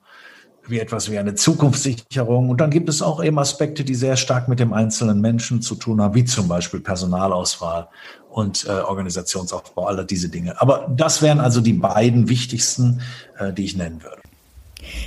wie 0.69 0.79
etwas 0.79 1.10
wie 1.10 1.17
eine 1.17 1.36
Zukunftssicherung. 1.36 2.50
Und 2.50 2.62
dann 2.62 2.69
gibt 2.69 2.89
es 2.89 3.01
auch 3.01 3.24
eben 3.24 3.39
Aspekte, 3.39 3.84
die 3.84 3.96
sehr 3.96 4.17
stark 4.17 4.48
mit 4.48 4.60
dem 4.60 4.72
einzelnen 4.72 5.19
Menschen 5.19 5.63
zu 5.63 5.75
tun 5.75 6.00
haben, 6.00 6.13
wie 6.13 6.25
zum 6.25 6.48
Beispiel 6.48 6.79
Personalauswahl 6.79 7.88
und 8.29 8.65
äh, 8.67 8.72
Organisationsaufbau, 8.72 9.88
alle 9.88 10.05
diese 10.05 10.29
Dinge. 10.29 10.62
Aber 10.62 10.88
das 10.96 11.22
wären 11.22 11.39
also 11.39 11.62
die 11.62 11.74
beiden 11.74 12.29
wichtigsten, 12.29 13.01
äh, 13.39 13.51
die 13.51 13.65
ich 13.65 13.75
nennen 13.75 14.03
würde. 14.03 14.22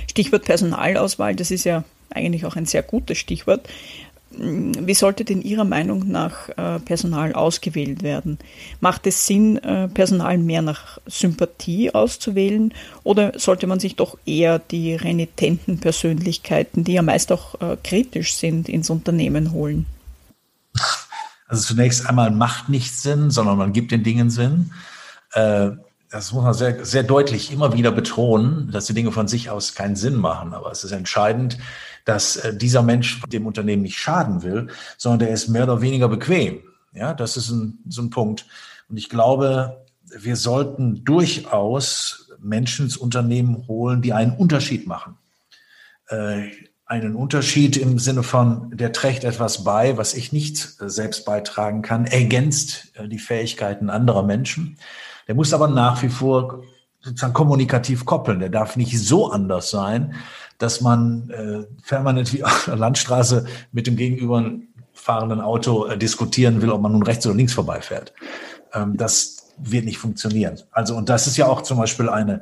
Stichwort 0.09 0.45
Personalauswahl, 0.45 1.35
das 1.35 1.51
ist 1.51 1.63
ja 1.63 1.83
eigentlich 2.09 2.45
auch 2.45 2.55
ein 2.55 2.65
sehr 2.65 2.83
gutes 2.83 3.17
Stichwort. 3.17 3.67
Wie 4.35 4.95
sollte 4.95 5.25
denn 5.25 5.43
Ihrer 5.43 5.63
Meinung 5.63 6.09
nach 6.09 6.49
äh, 6.49 6.79
Personal 6.79 7.33
ausgewählt 7.33 8.01
werden? 8.01 8.39
Macht 8.81 9.05
es 9.05 9.27
Sinn, 9.27 9.57
äh, 9.57 9.87
Personal 9.87 10.39
mehr 10.39 10.63
nach 10.63 10.97
Sympathie 11.05 11.93
auszuwählen 11.93 12.73
oder 13.03 13.37
sollte 13.37 13.67
man 13.67 13.79
sich 13.79 13.95
doch 13.95 14.17
eher 14.25 14.57
die 14.57 14.95
renitenten 14.95 15.79
Persönlichkeiten, 15.79 16.83
die 16.83 16.93
ja 16.93 17.03
meist 17.03 17.31
auch 17.31 17.61
äh, 17.61 17.77
kritisch 17.83 18.33
sind, 18.33 18.69
ins 18.69 18.89
Unternehmen 18.89 19.51
holen? 19.51 19.85
Also 21.47 21.75
zunächst 21.75 22.07
einmal 22.07 22.31
macht 22.31 22.69
nichts 22.69 23.03
Sinn, 23.03 23.29
sondern 23.29 23.59
man 23.59 23.71
gibt 23.71 23.91
den 23.91 24.03
Dingen 24.03 24.31
Sinn 24.31 24.71
das 26.13 26.31
muss 26.31 26.43
man 26.43 26.53
sehr, 26.53 26.85
sehr 26.85 27.01
deutlich 27.01 27.51
immer 27.51 27.73
wieder 27.73 27.91
betonen, 27.91 28.69
dass 28.71 28.85
die 28.85 28.93
Dinge 28.93 29.11
von 29.11 29.27
sich 29.27 29.49
aus 29.49 29.73
keinen 29.73 29.95
Sinn 29.95 30.13
machen. 30.13 30.53
Aber 30.53 30.71
es 30.71 30.83
ist 30.83 30.91
entscheidend, 30.91 31.57
dass 32.05 32.35
äh, 32.35 32.55
dieser 32.55 32.83
Mensch 32.83 33.19
dem 33.29 33.47
Unternehmen 33.47 33.81
nicht 33.81 33.97
schaden 33.97 34.43
will, 34.43 34.67
sondern 34.95 35.19
der 35.19 35.29
ist 35.29 35.47
mehr 35.47 35.63
oder 35.63 35.81
weniger 35.81 36.07
bequem. 36.07 36.59
Ja, 36.93 37.15
das 37.15 37.35
ist 37.35 37.49
ein, 37.49 37.79
so 37.89 38.03
ein 38.03 38.11
Punkt. 38.11 38.45
Und 38.89 38.97
ich 38.97 39.09
glaube, 39.09 39.83
wir 40.15 40.35
sollten 40.35 41.03
durchaus 41.03 42.29
Menschen 42.39 42.85
ins 42.85 42.97
Unternehmen 42.97 43.67
holen, 43.67 44.03
die 44.03 44.13
einen 44.13 44.33
Unterschied 44.33 44.85
machen. 44.85 45.17
Äh, 46.09 46.51
einen 46.85 47.15
Unterschied 47.15 47.75
im 47.75 47.97
Sinne 47.97 48.21
von, 48.21 48.69
der 48.77 48.91
trägt 48.91 49.23
etwas 49.23 49.63
bei, 49.63 49.97
was 49.97 50.13
ich 50.13 50.31
nicht 50.31 50.79
äh, 50.79 50.91
selbst 50.91 51.25
beitragen 51.25 51.81
kann, 51.81 52.05
ergänzt 52.05 52.91
äh, 52.93 53.07
die 53.07 53.17
Fähigkeiten 53.17 53.89
anderer 53.89 54.21
Menschen. 54.21 54.77
Der 55.27 55.35
muss 55.35 55.53
aber 55.53 55.67
nach 55.67 56.01
wie 56.03 56.09
vor 56.09 56.63
sozusagen 57.01 57.33
kommunikativ 57.33 58.05
koppeln. 58.05 58.39
Der 58.39 58.49
darf 58.49 58.75
nicht 58.75 58.97
so 58.99 59.31
anders 59.31 59.69
sein, 59.69 60.15
dass 60.57 60.81
man 60.81 61.29
äh, 61.29 61.63
permanent 61.87 62.33
wie 62.33 62.43
auf 62.43 62.65
der 62.65 62.77
Landstraße 62.77 63.45
mit 63.71 63.87
dem 63.87 63.95
gegenüber 63.95 64.51
fahrenden 64.93 65.41
Auto 65.41 65.85
äh, 65.85 65.97
diskutieren 65.97 66.61
will, 66.61 66.71
ob 66.71 66.81
man 66.81 66.93
nun 66.93 67.03
rechts 67.03 67.25
oder 67.25 67.35
links 67.35 67.53
vorbeifährt. 67.53 68.13
Ähm, 68.73 68.95
das 68.95 69.53
wird 69.57 69.85
nicht 69.85 69.97
funktionieren. 69.97 70.59
Also, 70.71 70.95
und 70.95 71.09
das 71.09 71.27
ist 71.27 71.37
ja 71.37 71.47
auch 71.47 71.61
zum 71.61 71.77
Beispiel 71.77 72.09
eine 72.09 72.41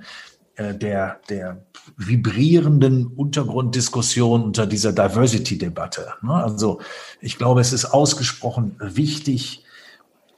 äh, 0.56 0.76
der, 0.76 1.20
der 1.30 1.66
vibrierenden 1.98 3.08
Untergrunddiskussion 3.08 4.44
unter 4.44 4.68
dieser 4.68 4.94
Diversity-Debatte. 4.94 6.14
Ne? 6.22 6.34
Also, 6.34 6.80
ich 7.20 7.38
glaube, 7.38 7.62
es 7.62 7.74
ist 7.74 7.86
ausgesprochen 7.86 8.76
wichtig, 8.80 9.64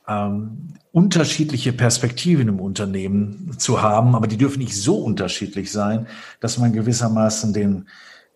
ähm, 0.07 0.75
unterschiedliche 0.91 1.73
Perspektiven 1.73 2.47
im 2.47 2.59
Unternehmen 2.59 3.55
zu 3.57 3.81
haben, 3.81 4.15
aber 4.15 4.27
die 4.27 4.37
dürfen 4.37 4.59
nicht 4.59 4.75
so 4.75 4.97
unterschiedlich 4.97 5.71
sein, 5.71 6.07
dass 6.39 6.57
man 6.57 6.73
gewissermaßen 6.73 7.53
den 7.53 7.87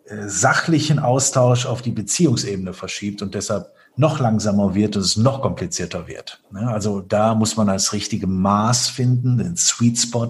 äh, 0.05 0.27
sachlichen 0.27 0.99
Austausch 0.99 1.65
auf 1.65 1.81
die 1.81 1.91
Beziehungsebene 1.91 2.73
verschiebt 2.73 3.21
und 3.21 3.35
deshalb 3.35 3.71
noch 3.97 4.19
langsamer 4.19 4.75
wird 4.75 4.95
und 4.95 5.01
es 5.01 5.17
noch 5.17 5.41
komplizierter 5.41 6.07
wird. 6.07 6.41
Ne? 6.51 6.67
Also 6.67 7.01
da 7.01 7.35
muss 7.35 7.57
man 7.57 7.67
als 7.67 7.93
richtige 7.93 8.27
Maß 8.27 8.89
finden, 8.89 9.39
den 9.39 9.57
Sweet 9.57 9.97
Spot, 9.97 10.29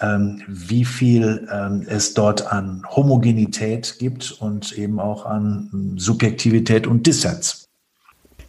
ähm, 0.00 0.42
wie 0.46 0.84
viel 0.84 1.48
ähm, 1.50 1.84
es 1.88 2.14
dort 2.14 2.52
an 2.52 2.84
Homogenität 2.88 3.96
gibt 3.98 4.32
und 4.32 4.72
eben 4.72 5.00
auch 5.00 5.26
an 5.26 5.94
Subjektivität 5.96 6.86
und 6.86 7.06
Dissens. 7.06 7.69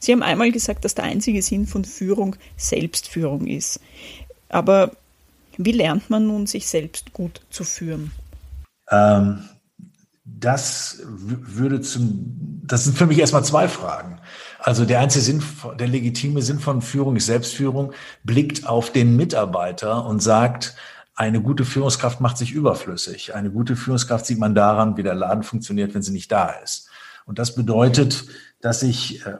Sie 0.01 0.11
haben 0.11 0.23
einmal 0.23 0.51
gesagt, 0.51 0.83
dass 0.83 0.95
der 0.95 1.05
einzige 1.05 1.41
Sinn 1.41 1.67
von 1.67 1.85
Führung 1.85 2.35
Selbstführung 2.57 3.45
ist. 3.45 3.79
Aber 4.49 4.91
wie 5.57 5.71
lernt 5.71 6.09
man 6.09 6.27
nun, 6.27 6.47
sich 6.47 6.67
selbst 6.67 7.13
gut 7.13 7.41
zu 7.51 7.63
führen? 7.63 8.11
Ähm, 8.89 9.43
das 10.23 11.01
würde 11.05 11.81
zum, 11.81 12.61
das 12.65 12.85
sind 12.85 12.97
für 12.97 13.05
mich 13.05 13.19
erstmal 13.19 13.45
zwei 13.45 13.67
Fragen. 13.67 14.19
Also 14.59 14.85
der 14.85 14.99
einzige 14.99 15.23
Sinn, 15.23 15.43
der 15.79 15.87
legitime 15.87 16.41
Sinn 16.41 16.59
von 16.59 16.81
Führung 16.81 17.15
ist 17.15 17.27
Selbstführung, 17.27 17.93
blickt 18.23 18.65
auf 18.65 18.91
den 18.91 19.15
Mitarbeiter 19.15 20.05
und 20.05 20.19
sagt, 20.21 20.75
eine 21.13 21.41
gute 21.41 21.63
Führungskraft 21.63 22.21
macht 22.21 22.37
sich 22.37 22.53
überflüssig. 22.53 23.35
Eine 23.35 23.51
gute 23.51 23.75
Führungskraft 23.75 24.25
sieht 24.25 24.39
man 24.39 24.55
daran, 24.55 24.97
wie 24.97 25.03
der 25.03 25.13
Laden 25.13 25.43
funktioniert, 25.43 25.93
wenn 25.93 26.01
sie 26.01 26.11
nicht 26.11 26.31
da 26.31 26.49
ist. 26.63 26.89
Und 27.25 27.37
das 27.37 27.53
bedeutet, 27.53 28.25
dass 28.61 28.81
ich 28.81 29.25
äh, 29.25 29.37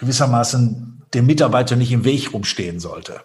gewissermaßen 0.00 1.02
dem 1.14 1.26
Mitarbeiter 1.26 1.76
nicht 1.76 1.92
im 1.92 2.04
Weg 2.04 2.32
rumstehen 2.32 2.80
sollte. 2.80 3.20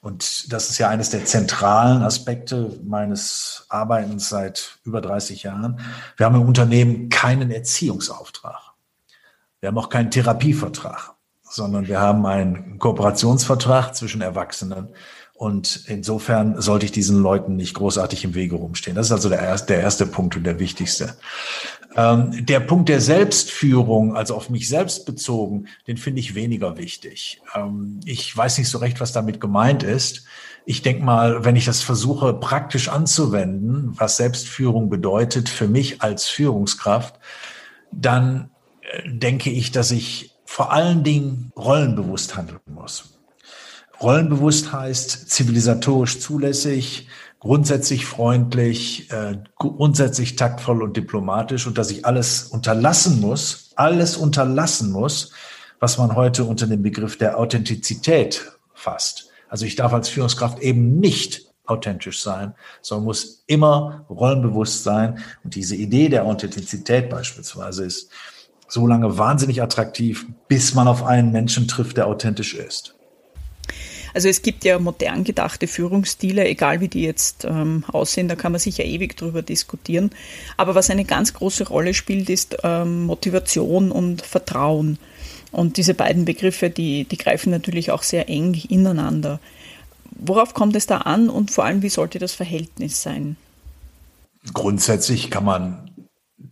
Und 0.00 0.52
das 0.52 0.68
ist 0.68 0.78
ja 0.78 0.90
eines 0.90 1.10
der 1.10 1.24
zentralen 1.24 2.02
Aspekte 2.02 2.78
meines 2.84 3.64
Arbeitens 3.70 4.28
seit 4.28 4.78
über 4.84 5.00
30 5.00 5.42
Jahren. 5.44 5.80
Wir 6.16 6.26
haben 6.26 6.36
im 6.36 6.46
Unternehmen 6.46 7.08
keinen 7.08 7.50
Erziehungsauftrag. 7.50 8.60
Wir 9.60 9.68
haben 9.68 9.78
auch 9.78 9.88
keinen 9.88 10.10
Therapievertrag, 10.10 11.14
sondern 11.42 11.88
wir 11.88 12.00
haben 12.00 12.26
einen 12.26 12.78
Kooperationsvertrag 12.78 13.94
zwischen 13.96 14.20
Erwachsenen 14.20 14.88
und 15.36 15.86
insofern 15.86 16.60
sollte 16.60 16.86
ich 16.86 16.92
diesen 16.92 17.20
Leuten 17.20 17.56
nicht 17.56 17.74
großartig 17.74 18.24
im 18.24 18.34
Wege 18.34 18.54
rumstehen. 18.54 18.94
Das 18.94 19.06
ist 19.06 19.12
also 19.12 19.28
der 19.28 19.40
erste, 19.40 19.74
der 19.74 19.82
erste 19.82 20.06
Punkt 20.06 20.36
und 20.36 20.44
der 20.44 20.60
wichtigste. 20.60 21.16
Ähm, 21.96 22.44
der 22.44 22.60
Punkt 22.60 22.88
der 22.88 23.00
Selbstführung, 23.00 24.16
also 24.16 24.34
auf 24.34 24.50
mich 24.50 24.68
selbst 24.68 25.06
bezogen, 25.06 25.68
den 25.86 25.96
finde 25.96 26.20
ich 26.20 26.34
weniger 26.34 26.76
wichtig. 26.76 27.40
Ähm, 27.54 28.00
ich 28.04 28.36
weiß 28.36 28.58
nicht 28.58 28.68
so 28.68 28.78
recht, 28.78 29.00
was 29.00 29.12
damit 29.12 29.40
gemeint 29.40 29.82
ist. 29.82 30.24
Ich 30.66 30.82
denke 30.82 31.04
mal, 31.04 31.44
wenn 31.44 31.56
ich 31.56 31.66
das 31.66 31.82
versuche 31.82 32.34
praktisch 32.34 32.88
anzuwenden, 32.88 33.92
was 33.98 34.16
Selbstführung 34.16 34.88
bedeutet 34.88 35.48
für 35.48 35.68
mich 35.68 36.02
als 36.02 36.26
Führungskraft, 36.26 37.18
dann 37.92 38.50
äh, 38.80 39.08
denke 39.08 39.50
ich, 39.50 39.70
dass 39.70 39.90
ich 39.90 40.32
vor 40.44 40.72
allen 40.72 41.04
Dingen 41.04 41.52
rollenbewusst 41.56 42.36
handeln 42.36 42.60
muss. 42.66 43.18
Rollenbewusst 44.00 44.72
heißt 44.72 45.30
zivilisatorisch 45.30 46.20
zulässig, 46.20 47.08
grundsätzlich 47.44 48.06
freundlich, 48.06 49.10
äh, 49.12 49.36
grundsätzlich 49.58 50.34
taktvoll 50.34 50.82
und 50.82 50.96
diplomatisch 50.96 51.66
und 51.66 51.76
dass 51.76 51.90
ich 51.90 52.06
alles 52.06 52.44
unterlassen 52.44 53.20
muss, 53.20 53.72
alles 53.76 54.16
unterlassen 54.16 54.90
muss, 54.90 55.30
was 55.78 55.98
man 55.98 56.16
heute 56.16 56.44
unter 56.44 56.66
dem 56.66 56.82
Begriff 56.82 57.18
der 57.18 57.38
Authentizität 57.38 58.50
fasst. 58.72 59.28
Also 59.50 59.66
ich 59.66 59.76
darf 59.76 59.92
als 59.92 60.08
Führungskraft 60.08 60.60
eben 60.60 60.98
nicht 61.00 61.52
authentisch 61.66 62.22
sein, 62.22 62.54
sondern 62.80 63.04
muss 63.04 63.44
immer 63.46 64.06
rollenbewusst 64.08 64.82
sein. 64.82 65.18
Und 65.44 65.54
diese 65.54 65.76
Idee 65.76 66.08
der 66.08 66.24
Authentizität 66.24 67.10
beispielsweise 67.10 67.84
ist 67.84 68.10
so 68.68 68.86
lange 68.86 69.18
wahnsinnig 69.18 69.60
attraktiv, 69.60 70.26
bis 70.48 70.74
man 70.74 70.88
auf 70.88 71.04
einen 71.04 71.30
Menschen 71.30 71.68
trifft, 71.68 71.98
der 71.98 72.06
authentisch 72.06 72.54
ist. 72.54 72.94
Also 74.14 74.28
es 74.28 74.42
gibt 74.42 74.64
ja 74.64 74.78
modern 74.78 75.24
gedachte 75.24 75.66
Führungsstile, 75.66 76.46
egal 76.46 76.80
wie 76.80 76.88
die 76.88 77.02
jetzt 77.02 77.44
ähm, 77.44 77.84
aussehen, 77.88 78.28
da 78.28 78.36
kann 78.36 78.52
man 78.52 78.60
sich 78.60 78.78
ja 78.78 78.84
ewig 78.84 79.16
drüber 79.16 79.42
diskutieren. 79.42 80.10
Aber 80.56 80.76
was 80.76 80.88
eine 80.88 81.04
ganz 81.04 81.34
große 81.34 81.66
Rolle 81.66 81.94
spielt, 81.94 82.30
ist 82.30 82.56
ähm, 82.62 83.06
Motivation 83.06 83.90
und 83.90 84.22
Vertrauen. 84.22 84.98
Und 85.50 85.76
diese 85.76 85.94
beiden 85.94 86.24
Begriffe, 86.24 86.70
die, 86.70 87.04
die 87.04 87.16
greifen 87.16 87.50
natürlich 87.50 87.90
auch 87.90 88.04
sehr 88.04 88.28
eng 88.28 88.54
ineinander. 88.68 89.40
Worauf 90.12 90.54
kommt 90.54 90.76
es 90.76 90.86
da 90.86 90.98
an 90.98 91.28
und 91.28 91.50
vor 91.50 91.64
allem, 91.64 91.82
wie 91.82 91.88
sollte 91.88 92.20
das 92.20 92.32
Verhältnis 92.32 93.02
sein? 93.02 93.36
Grundsätzlich 94.52 95.30
kann 95.30 95.44
man 95.44 95.90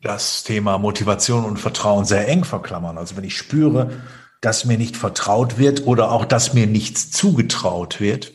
das 0.01 0.43
Thema 0.43 0.79
Motivation 0.79 1.45
und 1.45 1.59
Vertrauen 1.59 2.05
sehr 2.05 2.27
eng 2.27 2.45
verklammern. 2.45 2.99
Also 2.99 3.17
wenn 3.17 3.25
ich 3.25 3.37
spüre, 3.37 4.03
dass 4.43 4.65
mir 4.65 4.77
nicht 4.77 4.97
vertraut 4.97 5.57
wird 5.57 5.87
oder 5.87 6.11
auch, 6.11 6.27
dass 6.27 6.53
mir 6.53 6.67
nichts 6.67 7.11
zugetraut 7.13 8.01
wird, 8.01 8.33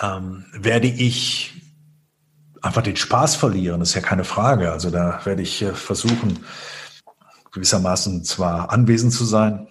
ähm, 0.00 0.46
werde 0.54 0.86
ich 0.86 1.52
einfach 2.62 2.82
den 2.82 2.96
Spaß 2.96 3.34
verlieren. 3.34 3.80
Das 3.80 3.90
ist 3.90 3.94
ja 3.96 4.00
keine 4.00 4.24
Frage. 4.24 4.70
Also 4.70 4.90
da 4.90 5.20
werde 5.24 5.42
ich 5.42 5.60
äh, 5.60 5.74
versuchen, 5.74 6.44
gewissermaßen 7.50 8.24
zwar 8.24 8.70
anwesend 8.70 9.12
zu 9.12 9.24
sein, 9.24 9.66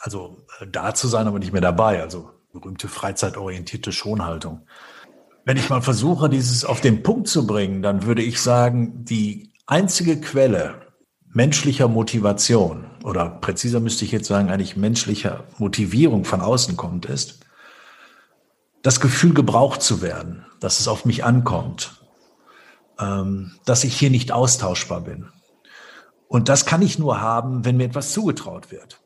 also 0.00 0.38
äh, 0.58 0.66
da 0.66 0.94
zu 0.94 1.06
sein, 1.06 1.26
aber 1.26 1.38
nicht 1.38 1.52
mehr 1.52 1.60
dabei. 1.60 2.00
Also 2.00 2.30
berühmte 2.50 2.88
freizeitorientierte 2.88 3.92
Schonhaltung. 3.92 4.66
Wenn 5.44 5.58
ich 5.58 5.68
mal 5.68 5.82
versuche, 5.82 6.30
dieses 6.30 6.64
auf 6.64 6.80
den 6.80 7.02
Punkt 7.02 7.28
zu 7.28 7.46
bringen, 7.46 7.82
dann 7.82 8.04
würde 8.04 8.22
ich 8.22 8.40
sagen, 8.40 9.04
die 9.04 9.52
einzige 9.66 10.18
Quelle 10.18 10.85
menschlicher 11.36 11.86
Motivation 11.86 12.86
oder 13.04 13.28
präziser 13.28 13.78
müsste 13.78 14.06
ich 14.06 14.10
jetzt 14.10 14.26
sagen, 14.26 14.48
eigentlich 14.48 14.74
menschlicher 14.74 15.44
Motivierung 15.58 16.24
von 16.24 16.40
außen 16.40 16.78
kommt, 16.78 17.04
ist 17.04 17.40
das 18.82 19.00
Gefühl, 19.00 19.34
gebraucht 19.34 19.82
zu 19.82 20.00
werden, 20.00 20.46
dass 20.60 20.80
es 20.80 20.88
auf 20.88 21.04
mich 21.04 21.24
ankommt, 21.24 22.00
ähm, 22.98 23.52
dass 23.66 23.84
ich 23.84 23.94
hier 23.98 24.08
nicht 24.08 24.32
austauschbar 24.32 25.02
bin. 25.02 25.28
Und 26.26 26.48
das 26.48 26.64
kann 26.64 26.80
ich 26.80 26.98
nur 26.98 27.20
haben, 27.20 27.66
wenn 27.66 27.76
mir 27.76 27.84
etwas 27.84 28.12
zugetraut 28.14 28.70
wird. 28.70 29.02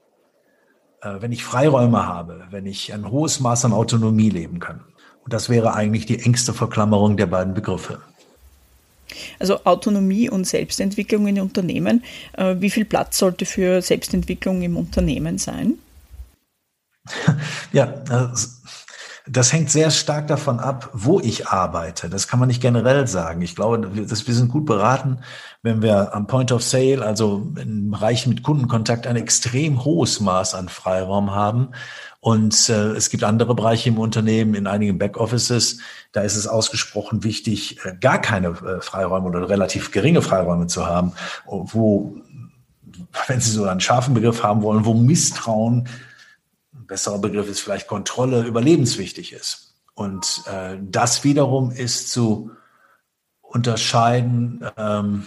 Äh, 1.02 1.16
wenn 1.20 1.32
ich 1.32 1.42
Freiräume 1.42 2.06
habe, 2.06 2.46
wenn 2.50 2.64
ich 2.64 2.94
ein 2.94 3.10
hohes 3.10 3.40
Maß 3.40 3.64
an 3.64 3.72
Autonomie 3.72 4.30
leben 4.30 4.60
kann. 4.60 4.84
Und 5.24 5.32
das 5.32 5.48
wäre 5.48 5.74
eigentlich 5.74 6.06
die 6.06 6.20
engste 6.20 6.54
Verklammerung 6.54 7.16
der 7.16 7.26
beiden 7.26 7.54
Begriffe. 7.54 8.00
Also 9.38 9.64
Autonomie 9.64 10.28
und 10.28 10.46
Selbstentwicklung 10.46 11.26
in 11.26 11.40
Unternehmen. 11.40 12.04
Äh, 12.36 12.56
wie 12.58 12.70
viel 12.70 12.84
Platz 12.84 13.18
sollte 13.18 13.46
für 13.46 13.82
Selbstentwicklung 13.82 14.62
im 14.62 14.76
Unternehmen 14.76 15.38
sein? 15.38 15.74
Ja, 17.72 18.02
das 19.26 19.52
hängt 19.52 19.70
sehr 19.70 19.90
stark 19.90 20.26
davon 20.26 20.58
ab, 20.58 20.90
wo 20.92 21.20
ich 21.20 21.46
arbeite. 21.48 22.08
Das 22.08 22.26
kann 22.26 22.40
man 22.40 22.48
nicht 22.48 22.60
generell 22.60 23.06
sagen. 23.06 23.42
Ich 23.42 23.54
glaube, 23.54 23.78
dass 23.78 24.26
wir 24.26 24.34
sind 24.34 24.50
gut 24.50 24.66
beraten, 24.66 25.18
wenn 25.62 25.82
wir 25.82 26.14
am 26.14 26.26
Point 26.26 26.52
of 26.52 26.62
Sale, 26.62 27.04
also 27.04 27.46
in 27.56 27.90
Bereichen 27.90 28.30
mit 28.30 28.42
Kundenkontakt, 28.42 29.06
ein 29.06 29.16
extrem 29.16 29.84
hohes 29.84 30.20
Maß 30.20 30.54
an 30.54 30.68
Freiraum 30.68 31.32
haben. 31.32 31.68
Und 32.20 32.68
äh, 32.68 32.92
es 32.92 33.08
gibt 33.08 33.24
andere 33.24 33.54
Bereiche 33.54 33.88
im 33.88 33.98
Unternehmen, 33.98 34.54
in 34.54 34.66
einigen 34.66 34.98
Backoffices, 34.98 35.78
da 36.12 36.20
ist 36.20 36.36
es 36.36 36.46
ausgesprochen 36.46 37.24
wichtig, 37.24 37.78
äh, 37.84 37.96
gar 37.98 38.20
keine 38.20 38.48
äh, 38.48 38.82
Freiräume 38.82 39.28
oder 39.28 39.48
relativ 39.48 39.90
geringe 39.90 40.20
Freiräume 40.20 40.66
zu 40.66 40.86
haben, 40.86 41.12
wo, 41.46 42.16
wenn 43.26 43.40
Sie 43.40 43.50
so 43.50 43.64
einen 43.64 43.80
scharfen 43.80 44.12
Begriff 44.12 44.42
haben 44.42 44.60
wollen, 44.62 44.84
wo 44.84 44.92
Misstrauen 44.92 45.88
besserer 46.90 47.18
Begriff 47.18 47.48
ist 47.48 47.60
vielleicht 47.60 47.86
Kontrolle, 47.86 48.42
überlebenswichtig 48.42 49.32
ist. 49.32 49.74
Und 49.94 50.42
äh, 50.46 50.76
das 50.82 51.24
wiederum 51.24 51.70
ist 51.70 52.10
zu 52.10 52.50
unterscheiden, 53.40 54.64
ähm, 54.76 55.24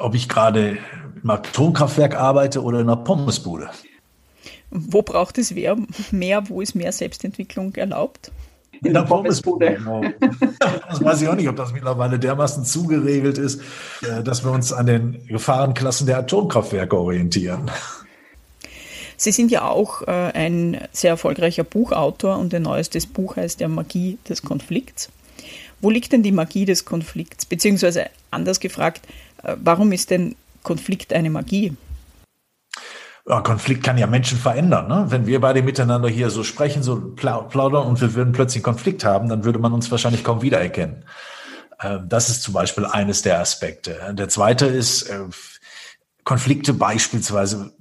ob 0.00 0.14
ich 0.14 0.28
gerade 0.28 0.78
im 1.22 1.30
Atomkraftwerk 1.30 2.16
arbeite 2.16 2.62
oder 2.62 2.80
in 2.80 2.88
einer 2.88 2.96
Pommesbude. 2.96 3.70
Wo 4.70 5.02
braucht 5.02 5.38
es 5.38 5.52
mehr? 6.12 6.48
Wo 6.48 6.60
ist 6.60 6.74
mehr 6.74 6.92
Selbstentwicklung 6.92 7.74
erlaubt? 7.74 8.30
In 8.84 8.94
der 8.94 9.02
Pommesbude. 9.02 9.74
Genau. 9.74 10.02
Das 10.88 11.02
weiß 11.02 11.22
ich 11.22 11.28
auch 11.28 11.34
nicht, 11.34 11.48
ob 11.48 11.56
das 11.56 11.72
mittlerweile 11.72 12.18
dermaßen 12.18 12.64
zugeregelt 12.64 13.38
ist, 13.38 13.60
äh, 14.02 14.22
dass 14.22 14.44
wir 14.44 14.52
uns 14.52 14.72
an 14.72 14.86
den 14.86 15.26
Gefahrenklassen 15.26 16.06
der 16.06 16.18
Atomkraftwerke 16.18 16.96
orientieren. 16.96 17.70
Sie 19.16 19.32
sind 19.32 19.50
ja 19.50 19.66
auch 19.66 20.02
äh, 20.02 20.10
ein 20.10 20.80
sehr 20.92 21.10
erfolgreicher 21.10 21.64
Buchautor 21.64 22.38
und 22.38 22.52
Ihr 22.52 22.60
neuestes 22.60 23.06
Buch 23.06 23.36
heißt 23.36 23.60
ja 23.60 23.66
Magie 23.66 24.18
des 24.28 24.42
Konflikts. 24.42 25.10
Wo 25.80 25.90
liegt 25.90 26.12
denn 26.12 26.22
die 26.22 26.32
Magie 26.32 26.64
des 26.64 26.84
Konflikts? 26.84 27.46
Beziehungsweise 27.46 28.06
anders 28.30 28.60
gefragt, 28.60 29.06
äh, 29.42 29.56
warum 29.62 29.90
ist 29.90 30.10
denn 30.10 30.36
Konflikt 30.62 31.12
eine 31.12 31.30
Magie? 31.30 31.72
Ja, 33.28 33.42
Konflikt 33.42 33.84
kann 33.84 33.98
ja 33.98 34.06
Menschen 34.06 34.38
verändern. 34.38 34.88
Ne? 34.88 35.04
Wenn 35.08 35.26
wir 35.26 35.40
beide 35.40 35.62
miteinander 35.62 36.08
hier 36.08 36.30
so 36.30 36.42
sprechen, 36.42 36.82
so 36.82 37.14
plaudern 37.14 37.86
und 37.86 38.00
wir 38.00 38.14
würden 38.14 38.32
plötzlich 38.32 38.62
Konflikt 38.62 39.04
haben, 39.04 39.28
dann 39.28 39.44
würde 39.44 39.58
man 39.58 39.72
uns 39.72 39.90
wahrscheinlich 39.90 40.24
kaum 40.24 40.40
wiedererkennen. 40.40 41.04
Ähm, 41.82 42.08
das 42.08 42.30
ist 42.30 42.42
zum 42.42 42.54
Beispiel 42.54 42.86
eines 42.86 43.22
der 43.22 43.40
Aspekte. 43.40 43.98
Der 44.12 44.30
zweite 44.30 44.66
ist, 44.66 45.02
äh, 45.02 45.20
Konflikte 46.24 46.72
beispielsweise 46.72 47.72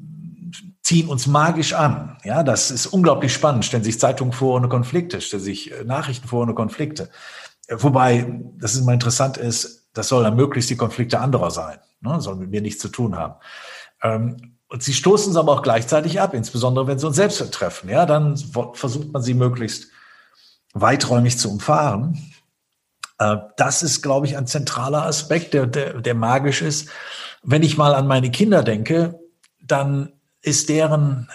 ziehen 0.81 1.09
uns 1.09 1.27
magisch 1.27 1.73
an. 1.73 2.17
Ja, 2.23 2.43
das 2.43 2.71
ist 2.71 2.87
unglaublich 2.87 3.33
spannend. 3.33 3.65
Stellen 3.65 3.83
sich 3.83 3.99
Zeitungen 3.99 4.33
vor 4.33 4.55
ohne 4.55 4.69
Konflikte, 4.69 5.21
stellen 5.21 5.43
sich 5.43 5.71
äh, 5.71 5.83
Nachrichten 5.83 6.27
vor 6.27 6.43
ohne 6.43 6.55
Konflikte. 6.55 7.09
Äh, 7.67 7.75
wobei, 7.79 8.41
das 8.57 8.73
ist 8.73 8.81
immer 8.81 8.93
interessant 8.93 9.37
ist, 9.37 9.87
das 9.93 10.09
soll 10.09 10.23
dann 10.23 10.35
möglichst 10.35 10.69
die 10.69 10.77
Konflikte 10.77 11.19
anderer 11.19 11.51
sein. 11.51 11.77
Ne? 12.01 12.19
Soll 12.21 12.35
mit 12.35 12.51
mir 12.51 12.61
nichts 12.61 12.81
zu 12.81 12.89
tun 12.89 13.15
haben. 13.15 13.35
Ähm, 14.03 14.56
und 14.69 14.83
sie 14.83 14.93
stoßen 14.93 15.31
es 15.31 15.37
aber 15.37 15.53
auch 15.53 15.61
gleichzeitig 15.61 16.19
ab, 16.19 16.33
insbesondere 16.33 16.87
wenn 16.87 16.99
sie 16.99 17.07
uns 17.07 17.15
selbst 17.15 17.39
treffen. 17.51 17.89
Ja, 17.89 18.05
dann 18.05 18.35
versucht 18.73 19.11
man 19.13 19.21
sie 19.21 19.33
möglichst 19.33 19.87
weiträumig 20.73 21.37
zu 21.39 21.49
umfahren. 21.49 22.31
Äh, 23.17 23.37
das 23.55 23.83
ist, 23.83 24.01
glaube 24.01 24.25
ich, 24.25 24.37
ein 24.37 24.47
zentraler 24.47 25.05
Aspekt, 25.05 25.53
der, 25.53 25.67
der, 25.67 26.01
der 26.01 26.15
magisch 26.15 26.61
ist. 26.61 26.89
Wenn 27.43 27.63
ich 27.63 27.77
mal 27.77 27.95
an 27.95 28.07
meine 28.07 28.29
Kinder 28.29 28.63
denke, 28.63 29.19
dann 29.61 30.11
ist 30.41 30.69
deren 30.69 31.29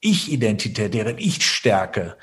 Ich-Identität, 0.00 0.94
deren 0.94 1.18
Ich-Stärke 1.18 2.16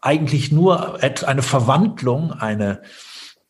eigentlich 0.00 0.52
nur 0.52 1.02
eine 1.02 1.42
Verwandlung, 1.42 2.32
eine, 2.32 2.82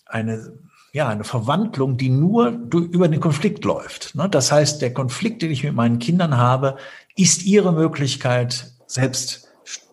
eine, 0.07 0.57
ja, 0.95 1.09
eine 1.09 1.25
Verwandlung, 1.25 1.97
die 1.97 2.09
nur 2.09 2.49
über 2.73 3.09
den 3.09 3.21
Konflikt 3.21 3.65
läuft. 3.65 4.15
Ne? 4.15 4.29
Das 4.29 4.51
heißt, 4.51 4.81
der 4.81 4.95
Konflikt, 4.95 5.43
den 5.43 5.51
ich 5.51 5.65
mit 5.65 5.75
meinen 5.75 5.99
Kindern 5.99 6.37
habe, 6.37 6.77
ist 7.17 7.45
ihre 7.45 7.73
Möglichkeit, 7.73 8.73
selbst 8.87 9.49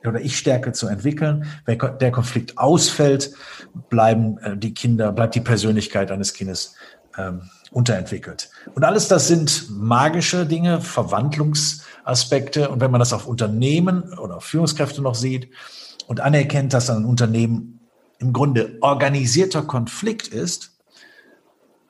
oder 0.05 0.21
Ich-Stärke 0.21 0.73
zu 0.73 0.87
entwickeln. 0.87 1.45
Wenn 1.65 1.79
der 1.99 2.11
Konflikt 2.11 2.57
ausfällt, 2.57 3.33
bleiben 3.89 4.37
äh, 4.39 4.55
die 4.55 4.73
Kinder, 4.73 5.11
bleibt 5.11 5.35
die 5.35 5.41
Persönlichkeit 5.41 6.11
eines 6.11 6.33
Kindes 6.33 6.75
ähm, 7.17 7.41
unterentwickelt. 7.71 8.49
Und 8.75 8.83
alles 8.83 9.07
das 9.07 9.27
sind 9.27 9.67
magische 9.69 10.45
Dinge, 10.45 10.79
Verwandlungs- 10.81 11.81
Aspekte. 12.03 12.69
Und 12.69 12.81
wenn 12.81 12.91
man 12.91 12.99
das 12.99 13.13
auf 13.13 13.27
Unternehmen 13.27 14.13
oder 14.13 14.37
auf 14.37 14.45
Führungskräfte 14.45 15.01
noch 15.01 15.15
sieht 15.15 15.49
und 16.07 16.19
anerkennt, 16.19 16.73
dass 16.73 16.89
ein 16.89 17.05
Unternehmen 17.05 17.79
im 18.19 18.33
Grunde 18.33 18.77
organisierter 18.81 19.63
Konflikt 19.63 20.27
ist, 20.27 20.71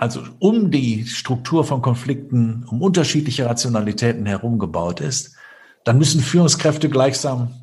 also 0.01 0.23
um 0.39 0.71
die 0.71 1.05
Struktur 1.05 1.63
von 1.63 1.83
Konflikten, 1.83 2.65
um 2.67 2.81
unterschiedliche 2.81 3.45
Rationalitäten 3.45 4.25
herum 4.25 4.57
gebaut 4.57 4.99
ist, 4.99 5.35
dann 5.83 5.99
müssen 5.99 6.21
Führungskräfte 6.21 6.89
gleichsam 6.89 7.53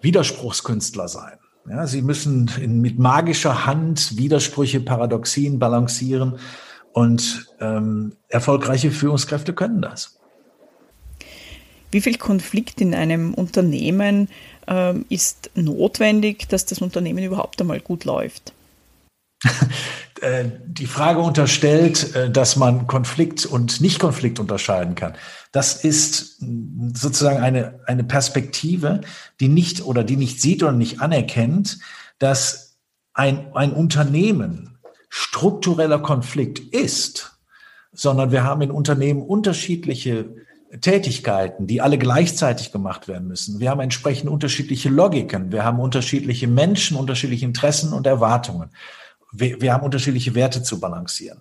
Widerspruchskünstler 0.00 1.08
sein. 1.08 1.34
Ja, 1.68 1.86
sie 1.86 2.00
müssen 2.00 2.50
in, 2.58 2.80
mit 2.80 2.98
magischer 2.98 3.66
Hand 3.66 4.16
Widersprüche, 4.16 4.80
Paradoxien 4.80 5.58
balancieren 5.58 6.38
und 6.94 7.46
ähm, 7.60 8.16
erfolgreiche 8.28 8.90
Führungskräfte 8.90 9.52
können 9.52 9.82
das. 9.82 10.18
Wie 11.90 12.00
viel 12.00 12.16
Konflikt 12.16 12.80
in 12.80 12.94
einem 12.94 13.34
Unternehmen 13.34 14.30
äh, 14.66 14.94
ist 15.10 15.50
notwendig, 15.54 16.48
dass 16.48 16.64
das 16.64 16.78
Unternehmen 16.78 17.22
überhaupt 17.22 17.60
einmal 17.60 17.80
gut 17.80 18.06
läuft? 18.06 18.54
Äh, 20.22 20.44
die 20.64 20.86
Frage 20.86 21.18
unterstellt, 21.18 22.14
äh, 22.14 22.30
dass 22.30 22.54
man 22.54 22.86
Konflikt 22.86 23.44
und 23.44 23.80
Nicht-Konflikt 23.80 24.38
unterscheiden 24.38 24.94
kann. 24.94 25.14
Das 25.50 25.82
ist 25.82 26.40
sozusagen 26.94 27.40
eine, 27.40 27.80
eine 27.86 28.04
Perspektive, 28.04 29.00
die 29.40 29.48
nicht 29.48 29.84
oder 29.84 30.04
die 30.04 30.16
nicht 30.16 30.40
sieht 30.40 30.62
oder 30.62 30.70
nicht 30.70 31.00
anerkennt, 31.00 31.80
dass 32.20 32.76
ein, 33.14 33.52
ein 33.54 33.72
Unternehmen 33.72 34.78
struktureller 35.08 35.98
Konflikt 35.98 36.60
ist, 36.60 37.38
sondern 37.92 38.30
wir 38.30 38.44
haben 38.44 38.62
in 38.62 38.70
Unternehmen 38.70 39.22
unterschiedliche 39.22 40.36
Tätigkeiten, 40.80 41.66
die 41.66 41.80
alle 41.80 41.98
gleichzeitig 41.98 42.70
gemacht 42.70 43.08
werden 43.08 43.26
müssen. 43.26 43.58
Wir 43.58 43.70
haben 43.70 43.80
entsprechend 43.80 44.30
unterschiedliche 44.30 44.88
Logiken. 44.88 45.50
Wir 45.50 45.64
haben 45.64 45.80
unterschiedliche 45.80 46.46
Menschen, 46.46 46.96
unterschiedliche 46.96 47.44
Interessen 47.44 47.92
und 47.92 48.06
Erwartungen. 48.06 48.70
Wir, 49.32 49.60
wir 49.60 49.72
haben 49.72 49.84
unterschiedliche 49.84 50.34
Werte 50.34 50.62
zu 50.62 50.80
balancieren. 50.80 51.40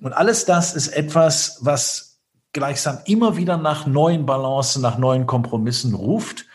Und 0.00 0.12
alles 0.12 0.44
das 0.44 0.74
ist 0.74 0.88
etwas, 0.88 1.58
was 1.60 2.18
gleichsam 2.52 2.98
immer 3.04 3.36
wieder 3.36 3.56
nach 3.56 3.86
neuen 3.86 4.26
Balancen, 4.26 4.82
nach 4.82 4.98
neuen 4.98 5.26
Kompromissen 5.26 5.94
ruft. 5.94 6.46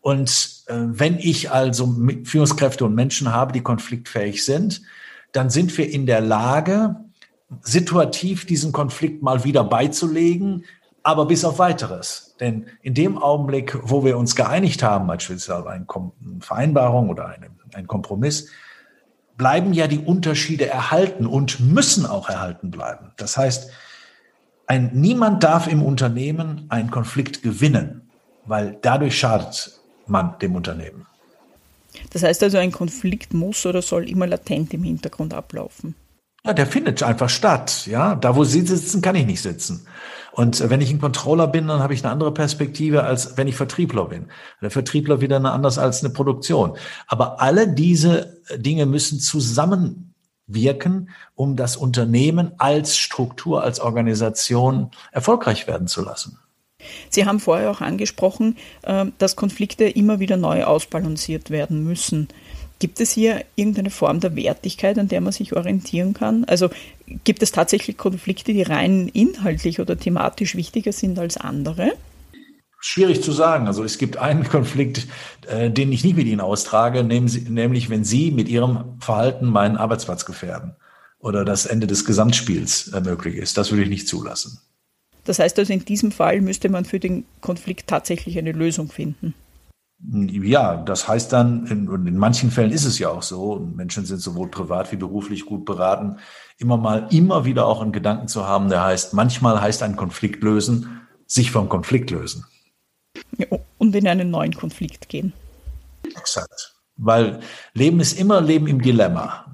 Und 0.00 0.64
äh, 0.66 0.74
wenn 0.76 1.18
ich 1.18 1.50
also 1.50 1.96
Führungskräfte 2.24 2.84
und 2.84 2.94
Menschen 2.94 3.32
habe, 3.32 3.52
die 3.52 3.62
konfliktfähig 3.62 4.44
sind, 4.44 4.82
dann 5.32 5.50
sind 5.50 5.76
wir 5.78 5.90
in 5.90 6.06
der 6.06 6.20
Lage, 6.20 6.96
situativ 7.62 8.44
diesen 8.46 8.72
Konflikt 8.72 9.22
mal 9.22 9.44
wieder 9.44 9.64
beizulegen, 9.64 10.64
aber 11.02 11.26
bis 11.26 11.44
auf 11.44 11.58
weiteres. 11.58 12.34
Denn 12.40 12.66
in 12.82 12.94
dem 12.94 13.18
Augenblick, 13.18 13.78
wo 13.82 14.04
wir 14.04 14.18
uns 14.18 14.34
geeinigt 14.34 14.82
haben, 14.82 15.06
beispielsweise 15.06 15.68
eine 15.68 15.86
Vereinbarung 16.40 17.08
oder 17.08 17.28
eine, 17.28 17.50
ein 17.74 17.86
Kompromiss, 17.86 18.48
bleiben 19.36 19.72
ja 19.72 19.86
die 19.86 19.98
Unterschiede 19.98 20.66
erhalten 20.66 21.26
und 21.26 21.60
müssen 21.60 22.06
auch 22.06 22.28
erhalten 22.28 22.70
bleiben. 22.70 23.12
Das 23.16 23.36
heißt, 23.36 23.70
ein, 24.66 24.90
niemand 24.94 25.42
darf 25.44 25.68
im 25.68 25.82
Unternehmen 25.82 26.66
einen 26.68 26.90
Konflikt 26.90 27.42
gewinnen, 27.42 28.08
weil 28.46 28.78
dadurch 28.82 29.18
schadet 29.18 29.78
man 30.06 30.38
dem 30.40 30.56
Unternehmen. 30.56 31.06
Das 32.10 32.22
heißt 32.22 32.42
also, 32.42 32.58
ein 32.58 32.72
Konflikt 32.72 33.32
muss 33.32 33.64
oder 33.64 33.82
soll 33.82 34.08
immer 34.08 34.26
latent 34.26 34.74
im 34.74 34.82
Hintergrund 34.82 35.34
ablaufen. 35.34 35.94
Ja, 36.46 36.52
der 36.52 36.66
findet 36.66 37.02
einfach 37.02 37.28
statt. 37.28 37.86
Ja, 37.86 38.14
da 38.14 38.36
wo 38.36 38.44
Sie 38.44 38.60
sitzen, 38.60 39.02
kann 39.02 39.16
ich 39.16 39.26
nicht 39.26 39.42
sitzen. 39.42 39.86
Und 40.30 40.68
wenn 40.68 40.80
ich 40.80 40.90
ein 40.90 41.00
Controller 41.00 41.48
bin, 41.48 41.66
dann 41.66 41.80
habe 41.80 41.94
ich 41.94 42.04
eine 42.04 42.12
andere 42.12 42.32
Perspektive, 42.32 43.02
als 43.02 43.36
wenn 43.36 43.48
ich 43.48 43.56
Vertriebler 43.56 44.04
bin. 44.04 44.26
Der 44.60 44.70
Vertriebler 44.70 45.20
wieder 45.20 45.36
eine 45.36 45.50
anders 45.50 45.78
als 45.78 46.04
eine 46.04 46.12
Produktion. 46.12 46.76
Aber 47.08 47.40
alle 47.40 47.66
diese 47.66 48.38
Dinge 48.54 48.86
müssen 48.86 49.18
zusammenwirken, 49.18 51.10
um 51.34 51.56
das 51.56 51.76
Unternehmen 51.76 52.52
als 52.58 52.96
Struktur, 52.96 53.62
als 53.62 53.80
Organisation 53.80 54.90
erfolgreich 55.10 55.66
werden 55.66 55.88
zu 55.88 56.04
lassen. 56.04 56.38
Sie 57.08 57.24
haben 57.24 57.40
vorher 57.40 57.70
auch 57.70 57.80
angesprochen, 57.80 58.56
äh, 58.82 59.06
dass 59.18 59.36
Konflikte 59.36 59.84
immer 59.84 60.20
wieder 60.20 60.36
neu 60.36 60.64
ausbalanciert 60.64 61.50
werden 61.50 61.82
müssen. 61.82 62.28
Gibt 62.78 63.00
es 63.00 63.10
hier 63.10 63.44
irgendeine 63.54 63.90
Form 63.90 64.20
der 64.20 64.36
Wertigkeit, 64.36 64.98
an 64.98 65.08
der 65.08 65.22
man 65.22 65.32
sich 65.32 65.56
orientieren 65.56 66.12
kann? 66.12 66.44
Also 66.44 66.68
gibt 67.24 67.42
es 67.42 67.50
tatsächlich 67.50 67.96
Konflikte, 67.96 68.52
die 68.52 68.62
rein 68.62 69.08
inhaltlich 69.08 69.80
oder 69.80 69.98
thematisch 69.98 70.56
wichtiger 70.56 70.92
sind 70.92 71.18
als 71.18 71.38
andere? 71.38 71.92
Schwierig 72.78 73.22
zu 73.22 73.32
sagen. 73.32 73.66
Also 73.66 73.82
es 73.82 73.96
gibt 73.96 74.18
einen 74.18 74.44
Konflikt, 74.48 75.06
äh, 75.48 75.70
den 75.70 75.90
ich 75.90 76.04
nicht 76.04 76.16
mit 76.16 76.26
Ihnen 76.26 76.40
austrage, 76.40 77.02
nämlich 77.02 77.88
wenn 77.88 78.04
Sie 78.04 78.30
mit 78.30 78.48
Ihrem 78.48 78.98
Verhalten 79.00 79.46
meinen 79.46 79.78
Arbeitsplatz 79.78 80.26
gefährden 80.26 80.76
oder 81.18 81.44
das 81.46 81.64
Ende 81.64 81.86
des 81.86 82.04
Gesamtspiels 82.04 82.88
äh, 82.88 83.00
möglich 83.00 83.36
ist. 83.36 83.56
Das 83.56 83.70
würde 83.70 83.84
ich 83.84 83.88
nicht 83.88 84.06
zulassen. 84.06 84.60
Das 85.24 85.38
heißt 85.38 85.58
also, 85.58 85.72
in 85.72 85.84
diesem 85.84 86.12
Fall 86.12 86.40
müsste 86.40 86.68
man 86.68 86.84
für 86.84 87.00
den 87.00 87.24
Konflikt 87.40 87.88
tatsächlich 87.88 88.38
eine 88.38 88.52
Lösung 88.52 88.92
finden. 88.92 89.34
Ja, 89.98 90.76
das 90.76 91.08
heißt 91.08 91.32
dann, 91.32 91.66
in, 91.66 91.88
und 91.88 92.06
in 92.06 92.18
manchen 92.18 92.50
Fällen 92.50 92.70
ist 92.70 92.84
es 92.84 92.98
ja 92.98 93.08
auch 93.08 93.22
so, 93.22 93.58
Menschen 93.74 94.04
sind 94.04 94.20
sowohl 94.20 94.50
privat 94.50 94.92
wie 94.92 94.96
beruflich 94.96 95.46
gut 95.46 95.64
beraten, 95.64 96.18
immer 96.58 96.76
mal, 96.76 97.08
immer 97.10 97.44
wieder 97.44 97.66
auch 97.66 97.80
einen 97.80 97.92
Gedanken 97.92 98.28
zu 98.28 98.46
haben, 98.46 98.68
der 98.68 98.84
heißt, 98.84 99.14
manchmal 99.14 99.60
heißt 99.60 99.82
ein 99.82 99.96
Konflikt 99.96 100.42
lösen, 100.42 101.00
sich 101.26 101.50
vom 101.50 101.68
Konflikt 101.68 102.10
lösen. 102.10 102.44
Ja, 103.38 103.46
und 103.78 103.94
in 103.94 104.06
einen 104.06 104.30
neuen 104.30 104.54
Konflikt 104.54 105.08
gehen. 105.08 105.32
Exakt. 106.14 106.74
Weil 106.98 107.40
Leben 107.74 108.00
ist 108.00 108.18
immer 108.18 108.40
Leben 108.40 108.66
im 108.66 108.80
Dilemma. 108.80 109.52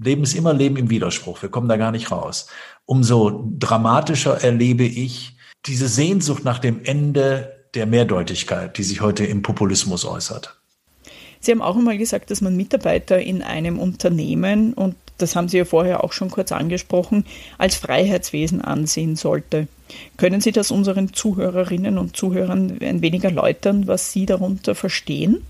Leben 0.00 0.22
ist 0.22 0.34
immer 0.34 0.52
Leben 0.52 0.76
im 0.76 0.90
Widerspruch. 0.90 1.42
Wir 1.42 1.48
kommen 1.48 1.68
da 1.68 1.76
gar 1.76 1.90
nicht 1.90 2.12
raus. 2.12 2.48
Umso 2.84 3.50
dramatischer 3.58 4.42
erlebe 4.42 4.84
ich 4.84 5.36
diese 5.64 5.88
Sehnsucht 5.88 6.44
nach 6.44 6.60
dem 6.60 6.84
Ende 6.84 7.55
der 7.76 7.86
Mehrdeutigkeit, 7.86 8.76
die 8.78 8.82
sich 8.82 9.00
heute 9.00 9.24
im 9.24 9.42
Populismus 9.42 10.04
äußert. 10.04 10.56
Sie 11.40 11.52
haben 11.52 11.62
auch 11.62 11.76
einmal 11.76 11.98
gesagt, 11.98 12.30
dass 12.30 12.40
man 12.40 12.56
Mitarbeiter 12.56 13.20
in 13.20 13.42
einem 13.42 13.78
Unternehmen, 13.78 14.72
und 14.72 14.96
das 15.18 15.36
haben 15.36 15.48
Sie 15.48 15.58
ja 15.58 15.64
vorher 15.64 16.02
auch 16.02 16.12
schon 16.12 16.30
kurz 16.30 16.50
angesprochen, 16.50 17.24
als 17.58 17.76
Freiheitswesen 17.76 18.62
ansehen 18.62 19.16
sollte. 19.16 19.68
Können 20.16 20.40
Sie 20.40 20.52
das 20.52 20.70
unseren 20.70 21.12
Zuhörerinnen 21.12 21.98
und 21.98 22.16
Zuhörern 22.16 22.78
ein 22.80 23.02
wenig 23.02 23.22
erläutern, 23.22 23.86
was 23.86 24.12
Sie 24.12 24.26
darunter 24.26 24.74
verstehen? 24.74 25.42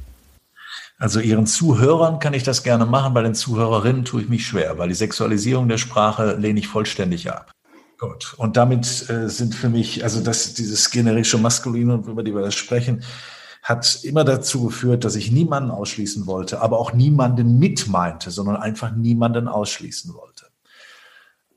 Also 0.98 1.20
Ihren 1.20 1.46
Zuhörern 1.46 2.18
kann 2.18 2.34
ich 2.34 2.42
das 2.42 2.62
gerne 2.62 2.86
machen, 2.86 3.14
bei 3.14 3.22
den 3.22 3.34
Zuhörerinnen 3.34 4.04
tue 4.04 4.22
ich 4.22 4.28
mich 4.28 4.46
schwer, 4.46 4.78
weil 4.78 4.88
die 4.88 4.94
Sexualisierung 4.94 5.68
der 5.68 5.78
Sprache 5.78 6.36
lehne 6.36 6.58
ich 6.58 6.68
vollständig 6.68 7.30
ab. 7.30 7.52
Gut. 7.98 8.34
Und 8.36 8.56
damit 8.56 9.08
äh, 9.08 9.28
sind 9.28 9.54
für 9.54 9.68
mich, 9.68 10.04
also 10.04 10.20
das, 10.20 10.52
dieses 10.54 10.90
generische 10.90 11.38
Maskuline, 11.38 11.94
über 11.94 12.22
die 12.22 12.34
wir 12.34 12.42
das 12.42 12.54
sprechen, 12.54 13.02
hat 13.62 14.04
immer 14.04 14.22
dazu 14.22 14.66
geführt, 14.66 15.04
dass 15.04 15.16
ich 15.16 15.32
niemanden 15.32 15.70
ausschließen 15.70 16.26
wollte, 16.26 16.60
aber 16.60 16.78
auch 16.78 16.92
niemanden 16.92 17.58
mit 17.58 17.88
meinte, 17.88 18.30
sondern 18.30 18.56
einfach 18.56 18.92
niemanden 18.92 19.48
ausschließen 19.48 20.14
wollte. 20.14 20.46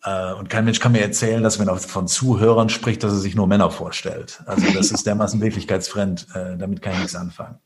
Äh, 0.04 0.34
und 0.34 0.50
kein 0.50 0.66
Mensch 0.66 0.80
kann 0.80 0.94
mir 0.94 1.02
erzählen, 1.02 1.44
dass 1.44 1.60
wenn 1.60 1.68
er 1.68 1.78
von 1.78 2.08
Zuhörern 2.08 2.70
spricht, 2.70 3.04
dass 3.04 3.12
er 3.12 3.20
sich 3.20 3.36
nur 3.36 3.48
Männer 3.48 3.70
vorstellt. 3.70 4.42
Also 4.46 4.66
das 4.74 4.92
ist 4.92 5.06
dermaßen 5.06 5.42
wirklichkeitsfremd, 5.42 6.28
äh, 6.34 6.58
damit 6.58 6.82
kann 6.82 6.94
ich 6.94 7.00
nichts 7.00 7.16
anfangen. 7.16 7.60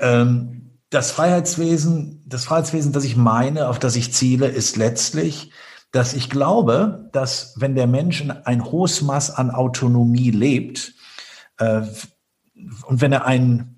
Ähm, 0.00 0.72
das 0.90 1.10
Freiheitswesen, 1.10 2.22
das 2.26 2.44
Freiheitswesen, 2.44 2.92
das 2.92 3.04
ich 3.04 3.16
meine, 3.16 3.68
auf 3.68 3.78
das 3.78 3.96
ich 3.96 4.12
ziele, 4.12 4.48
ist 4.48 4.76
letztlich 4.76 5.52
dass 5.94 6.12
ich 6.12 6.28
glaube, 6.28 7.08
dass 7.12 7.54
wenn 7.56 7.76
der 7.76 7.86
Mensch 7.86 8.24
ein 8.44 8.64
hohes 8.64 9.00
Maß 9.00 9.30
an 9.30 9.52
Autonomie 9.52 10.32
lebt 10.32 10.92
äh, 11.58 11.82
und 12.86 13.00
wenn 13.00 13.12
er 13.12 13.26
ein 13.26 13.76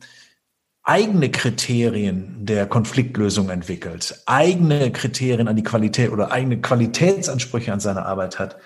eigene 0.83 1.31
Kriterien 1.31 2.47
der 2.47 2.67
Konfliktlösung 2.67 3.51
entwickelt, 3.51 4.23
eigene 4.25 4.91
Kriterien 4.93 5.47
an 5.47 5.57
die 5.57 5.63
Qualität 5.63 6.11
oder 6.11 6.33
eigene 6.33 6.59
Qualitätsansprüche 6.59 7.71
an 7.71 7.81
seine 7.81 8.07
Arbeit 8.07 8.39
hat, 8.39 8.57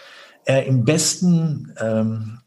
er 0.44 0.66
im 0.66 0.84
besten, 0.84 1.74
ähm, 1.80 2.38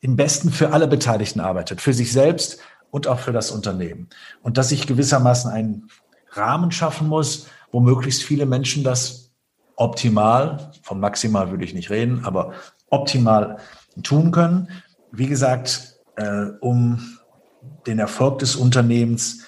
im 0.00 0.16
besten 0.16 0.50
für 0.50 0.72
alle 0.72 0.88
Beteiligten 0.88 1.38
arbeitet, 1.38 1.80
für 1.80 1.92
sich 1.92 2.10
selbst 2.10 2.58
und 2.90 3.06
auch 3.06 3.20
für 3.20 3.32
das 3.32 3.52
Unternehmen. 3.52 4.08
Und 4.42 4.58
dass 4.58 4.72
ich 4.72 4.88
gewissermaßen 4.88 5.48
einen 5.48 5.90
Rahmen 6.30 6.72
schaffen 6.72 7.06
muss, 7.06 7.46
wo 7.70 7.78
möglichst 7.78 8.24
viele 8.24 8.46
Menschen 8.46 8.82
das 8.82 9.23
optimal, 9.76 10.72
von 10.82 11.00
maximal 11.00 11.50
würde 11.50 11.64
ich 11.64 11.74
nicht 11.74 11.90
reden, 11.90 12.24
aber 12.24 12.52
optimal 12.90 13.58
tun 14.02 14.30
können. 14.30 14.68
Wie 15.10 15.26
gesagt, 15.26 15.96
äh, 16.16 16.46
um 16.60 17.18
den 17.86 17.98
Erfolg 17.98 18.38
des 18.38 18.56
Unternehmens 18.56 19.44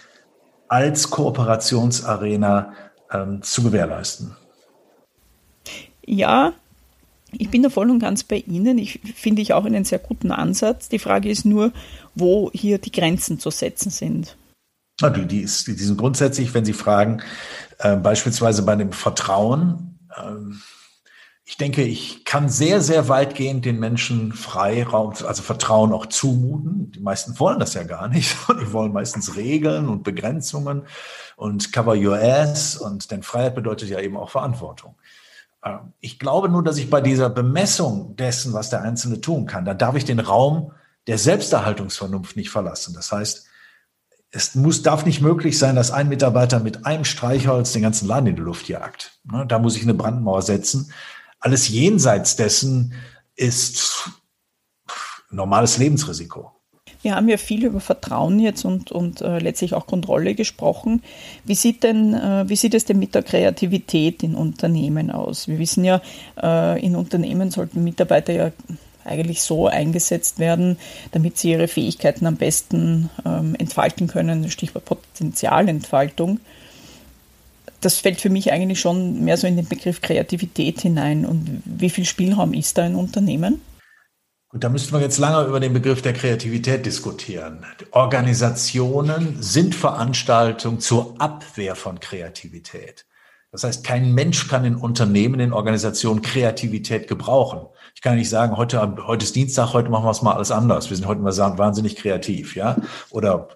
als 0.68 1.10
Kooperationsarena 1.10 2.72
ähm, 3.12 3.42
zu 3.42 3.62
gewährleisten. 3.62 4.36
Ja, 6.04 6.52
ich 7.32 7.50
bin 7.50 7.62
da 7.62 7.70
voll 7.70 7.90
und 7.90 7.98
ganz 7.98 8.24
bei 8.24 8.36
Ihnen. 8.38 8.78
Ich 8.78 9.00
finde 9.14 9.42
ich 9.42 9.52
auch 9.52 9.64
einen 9.64 9.84
sehr 9.84 9.98
guten 9.98 10.30
Ansatz. 10.30 10.88
Die 10.88 10.98
Frage 10.98 11.28
ist 11.28 11.44
nur, 11.44 11.72
wo 12.14 12.50
hier 12.52 12.78
die 12.78 12.92
Grenzen 12.92 13.38
zu 13.38 13.50
setzen 13.50 13.90
sind. 13.90 14.36
Die, 15.00 15.26
die, 15.26 15.40
ist, 15.40 15.66
die 15.66 15.72
sind 15.72 15.98
grundsätzlich, 15.98 16.54
wenn 16.54 16.64
Sie 16.64 16.72
fragen, 16.72 17.22
äh, 17.78 17.96
beispielsweise 17.96 18.62
bei 18.62 18.76
dem 18.76 18.92
Vertrauen, 18.92 19.95
ähm, 20.16 20.62
ich 21.48 21.56
denke, 21.56 21.84
ich 21.84 22.24
kann 22.24 22.48
sehr, 22.48 22.80
sehr 22.80 23.08
weitgehend 23.08 23.64
den 23.64 23.78
Menschen 23.78 24.32
Freiraum, 24.32 25.12
also 25.24 25.42
Vertrauen 25.42 25.92
auch 25.92 26.06
zumuten. 26.06 26.90
Die 26.90 27.00
meisten 27.00 27.38
wollen 27.38 27.60
das 27.60 27.74
ja 27.74 27.84
gar 27.84 28.08
nicht. 28.08 28.36
Die 28.60 28.72
wollen 28.72 28.92
meistens 28.92 29.36
Regeln 29.36 29.88
und 29.88 30.02
Begrenzungen 30.02 30.82
und 31.36 31.72
cover 31.72 31.94
your 31.94 32.18
ass. 32.18 32.76
Und 32.76 33.12
denn 33.12 33.22
Freiheit 33.22 33.54
bedeutet 33.54 33.88
ja 33.88 34.00
eben 34.00 34.16
auch 34.16 34.30
Verantwortung. 34.30 34.96
Ähm, 35.64 35.92
ich 36.00 36.18
glaube 36.18 36.48
nur, 36.48 36.64
dass 36.64 36.78
ich 36.78 36.90
bei 36.90 37.00
dieser 37.00 37.30
Bemessung 37.30 38.16
dessen, 38.16 38.52
was 38.52 38.70
der 38.70 38.82
Einzelne 38.82 39.20
tun 39.20 39.46
kann, 39.46 39.64
da 39.64 39.74
darf 39.74 39.94
ich 39.94 40.04
den 40.04 40.20
Raum 40.20 40.72
der 41.06 41.18
Selbsterhaltungsvernunft 41.18 42.36
nicht 42.36 42.50
verlassen. 42.50 42.92
Das 42.92 43.12
heißt, 43.12 43.45
es 44.36 44.54
muss, 44.54 44.82
darf 44.82 45.06
nicht 45.06 45.22
möglich 45.22 45.58
sein, 45.58 45.76
dass 45.76 45.90
ein 45.90 46.08
Mitarbeiter 46.08 46.60
mit 46.60 46.84
einem 46.84 47.04
Streichholz 47.04 47.72
den 47.72 47.82
ganzen 47.82 48.06
Laden 48.06 48.26
in 48.26 48.36
die 48.36 48.42
Luft 48.42 48.68
jagt. 48.68 49.18
Ne, 49.24 49.46
da 49.48 49.58
muss 49.58 49.76
ich 49.76 49.82
eine 49.82 49.94
Brandmauer 49.94 50.42
setzen. 50.42 50.92
Alles 51.40 51.68
jenseits 51.68 52.36
dessen 52.36 52.92
ist 53.34 54.10
normales 55.30 55.78
Lebensrisiko. 55.78 56.52
Wir 57.00 57.14
haben 57.14 57.28
ja 57.28 57.36
viel 57.38 57.64
über 57.64 57.80
Vertrauen 57.80 58.38
jetzt 58.38 58.64
und, 58.64 58.92
und 58.92 59.22
äh, 59.22 59.38
letztlich 59.38 59.74
auch 59.74 59.86
Kontrolle 59.86 60.34
gesprochen. 60.34 61.02
Wie 61.44 61.54
sieht, 61.54 61.82
denn, 61.82 62.12
äh, 62.12 62.44
wie 62.48 62.56
sieht 62.56 62.74
es 62.74 62.84
denn 62.84 62.98
mit 62.98 63.14
der 63.14 63.22
Kreativität 63.22 64.22
in 64.22 64.34
Unternehmen 64.34 65.10
aus? 65.10 65.48
Wir 65.48 65.58
wissen 65.58 65.84
ja, 65.84 66.02
äh, 66.42 66.84
in 66.84 66.94
Unternehmen 66.94 67.50
sollten 67.50 67.84
Mitarbeiter 67.84 68.32
ja 68.32 68.50
eigentlich 69.06 69.42
so 69.42 69.66
eingesetzt 69.66 70.38
werden, 70.38 70.78
damit 71.12 71.38
sie 71.38 71.52
ihre 71.52 71.68
Fähigkeiten 71.68 72.26
am 72.26 72.36
besten 72.36 73.10
ähm, 73.24 73.54
entfalten 73.58 74.06
können. 74.08 74.50
Stichwort 74.50 74.84
Potenzialentfaltung. 74.84 76.40
Das 77.80 77.98
fällt 77.98 78.20
für 78.20 78.30
mich 78.30 78.52
eigentlich 78.52 78.80
schon 78.80 79.24
mehr 79.24 79.36
so 79.36 79.46
in 79.46 79.56
den 79.56 79.68
Begriff 79.68 80.00
Kreativität 80.00 80.80
hinein. 80.80 81.24
Und 81.24 81.62
wie 81.64 81.90
viel 81.90 82.04
Spielraum 82.04 82.52
ist 82.52 82.78
da 82.78 82.86
in 82.86 82.94
Unternehmen? 82.94 83.60
Gut, 84.48 84.64
da 84.64 84.68
müssten 84.68 84.94
wir 84.94 85.00
jetzt 85.00 85.18
lange 85.18 85.46
über 85.46 85.60
den 85.60 85.72
Begriff 85.72 86.02
der 86.02 86.12
Kreativität 86.12 86.86
diskutieren. 86.86 87.66
Organisationen 87.90 89.36
sind 89.42 89.74
Veranstaltungen 89.74 90.80
zur 90.80 91.20
Abwehr 91.20 91.74
von 91.74 92.00
Kreativität. 92.00 93.06
Das 93.52 93.64
heißt, 93.64 93.84
kein 93.84 94.12
Mensch 94.12 94.48
kann 94.48 94.64
in 94.64 94.76
Unternehmen, 94.76 95.40
in 95.40 95.52
Organisationen 95.52 96.22
Kreativität 96.22 97.08
gebrauchen. 97.08 97.66
Ich 97.96 98.02
kann 98.02 98.16
nicht 98.16 98.28
sagen, 98.28 98.58
heute, 98.58 98.96
heute 99.06 99.24
ist 99.24 99.34
Dienstag, 99.34 99.72
heute 99.72 99.88
machen 99.88 100.04
wir 100.04 100.10
es 100.10 100.20
mal 100.20 100.34
alles 100.34 100.50
anders. 100.50 100.90
Wir 100.90 100.98
sind 100.98 101.06
heute 101.06 101.22
mal 101.22 101.34
wahnsinnig 101.34 101.96
kreativ, 101.96 102.54
ja. 102.54 102.76
Oder 103.08 103.48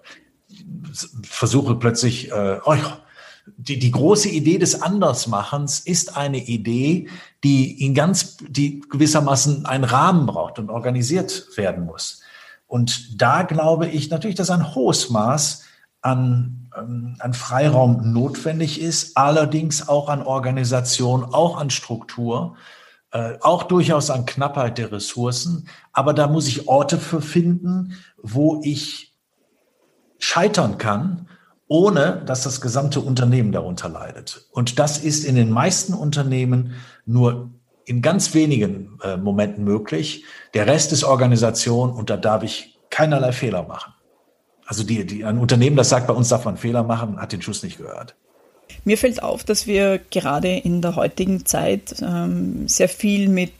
versuche 1.21 1.75
plötzlich, 1.75 2.31
äh, 2.31 2.57
oh, 2.65 2.73
die, 3.45 3.77
die 3.77 3.91
große 3.91 4.29
Idee 4.29 4.57
des 4.57 4.81
Andersmachens 4.81 5.79
ist 5.81 6.17
eine 6.17 6.39
Idee, 6.39 7.07
die 7.43 7.85
in 7.85 7.93
ganz, 7.93 8.37
die 8.41 8.79
gewissermaßen 8.89 9.67
einen 9.67 9.83
Rahmen 9.83 10.25
braucht 10.25 10.57
und 10.57 10.71
organisiert 10.71 11.49
werden 11.55 11.85
muss. 11.85 12.23
Und 12.65 13.21
da 13.21 13.43
glaube 13.43 13.89
ich 13.89 14.09
natürlich, 14.09 14.37
dass 14.37 14.49
ein 14.49 14.73
hohes 14.73 15.11
Maß 15.11 15.65
an, 16.01 16.67
ähm, 16.75 17.15
an 17.19 17.35
Freiraum 17.35 18.11
notwendig 18.11 18.81
ist, 18.81 19.17
allerdings 19.17 19.87
auch 19.87 20.09
an 20.09 20.23
Organisation, 20.23 21.23
auch 21.25 21.57
an 21.57 21.69
Struktur, 21.69 22.55
äh, 23.11 23.33
auch 23.41 23.63
durchaus 23.63 24.09
an 24.09 24.25
Knappheit 24.25 24.77
der 24.77 24.91
Ressourcen. 24.91 25.67
Aber 25.93 26.13
da 26.13 26.27
muss 26.27 26.47
ich 26.47 26.67
Orte 26.67 26.97
für 26.97 27.21
finden, 27.21 27.95
wo 28.21 28.61
ich 28.63 29.13
scheitern 30.19 30.77
kann 30.77 31.27
ohne 31.71 32.21
dass 32.25 32.43
das 32.43 32.59
gesamte 32.59 32.99
Unternehmen 32.99 33.53
darunter 33.53 33.87
leidet. 33.87 34.45
Und 34.51 34.77
das 34.77 34.97
ist 34.97 35.23
in 35.23 35.35
den 35.35 35.49
meisten 35.49 35.93
Unternehmen 35.93 36.73
nur 37.05 37.49
in 37.85 38.01
ganz 38.01 38.33
wenigen 38.33 38.99
äh, 39.01 39.15
Momenten 39.15 39.63
möglich. 39.63 40.25
Der 40.53 40.67
Rest 40.67 40.91
ist 40.91 41.05
Organisation 41.05 41.91
und 41.91 42.09
da 42.09 42.17
darf 42.17 42.43
ich 42.43 42.77
keinerlei 42.89 43.31
Fehler 43.31 43.63
machen. 43.63 43.93
Also 44.65 44.83
die, 44.83 45.05
die, 45.05 45.23
ein 45.23 45.37
Unternehmen, 45.37 45.77
das 45.77 45.87
sagt, 45.87 46.07
bei 46.07 46.13
uns 46.13 46.27
darf 46.27 46.43
man 46.43 46.57
Fehler 46.57 46.83
machen, 46.83 47.17
hat 47.21 47.31
den 47.31 47.41
Schuss 47.41 47.63
nicht 47.63 47.77
gehört. 47.77 48.17
Mir 48.83 48.97
fällt 48.97 49.21
auf, 49.21 49.43
dass 49.43 49.67
wir 49.67 49.99
gerade 50.09 50.57
in 50.57 50.81
der 50.81 50.95
heutigen 50.95 51.45
Zeit 51.45 51.95
ähm, 52.01 52.67
sehr 52.67 52.89
viel 52.89 53.29
mit 53.29 53.51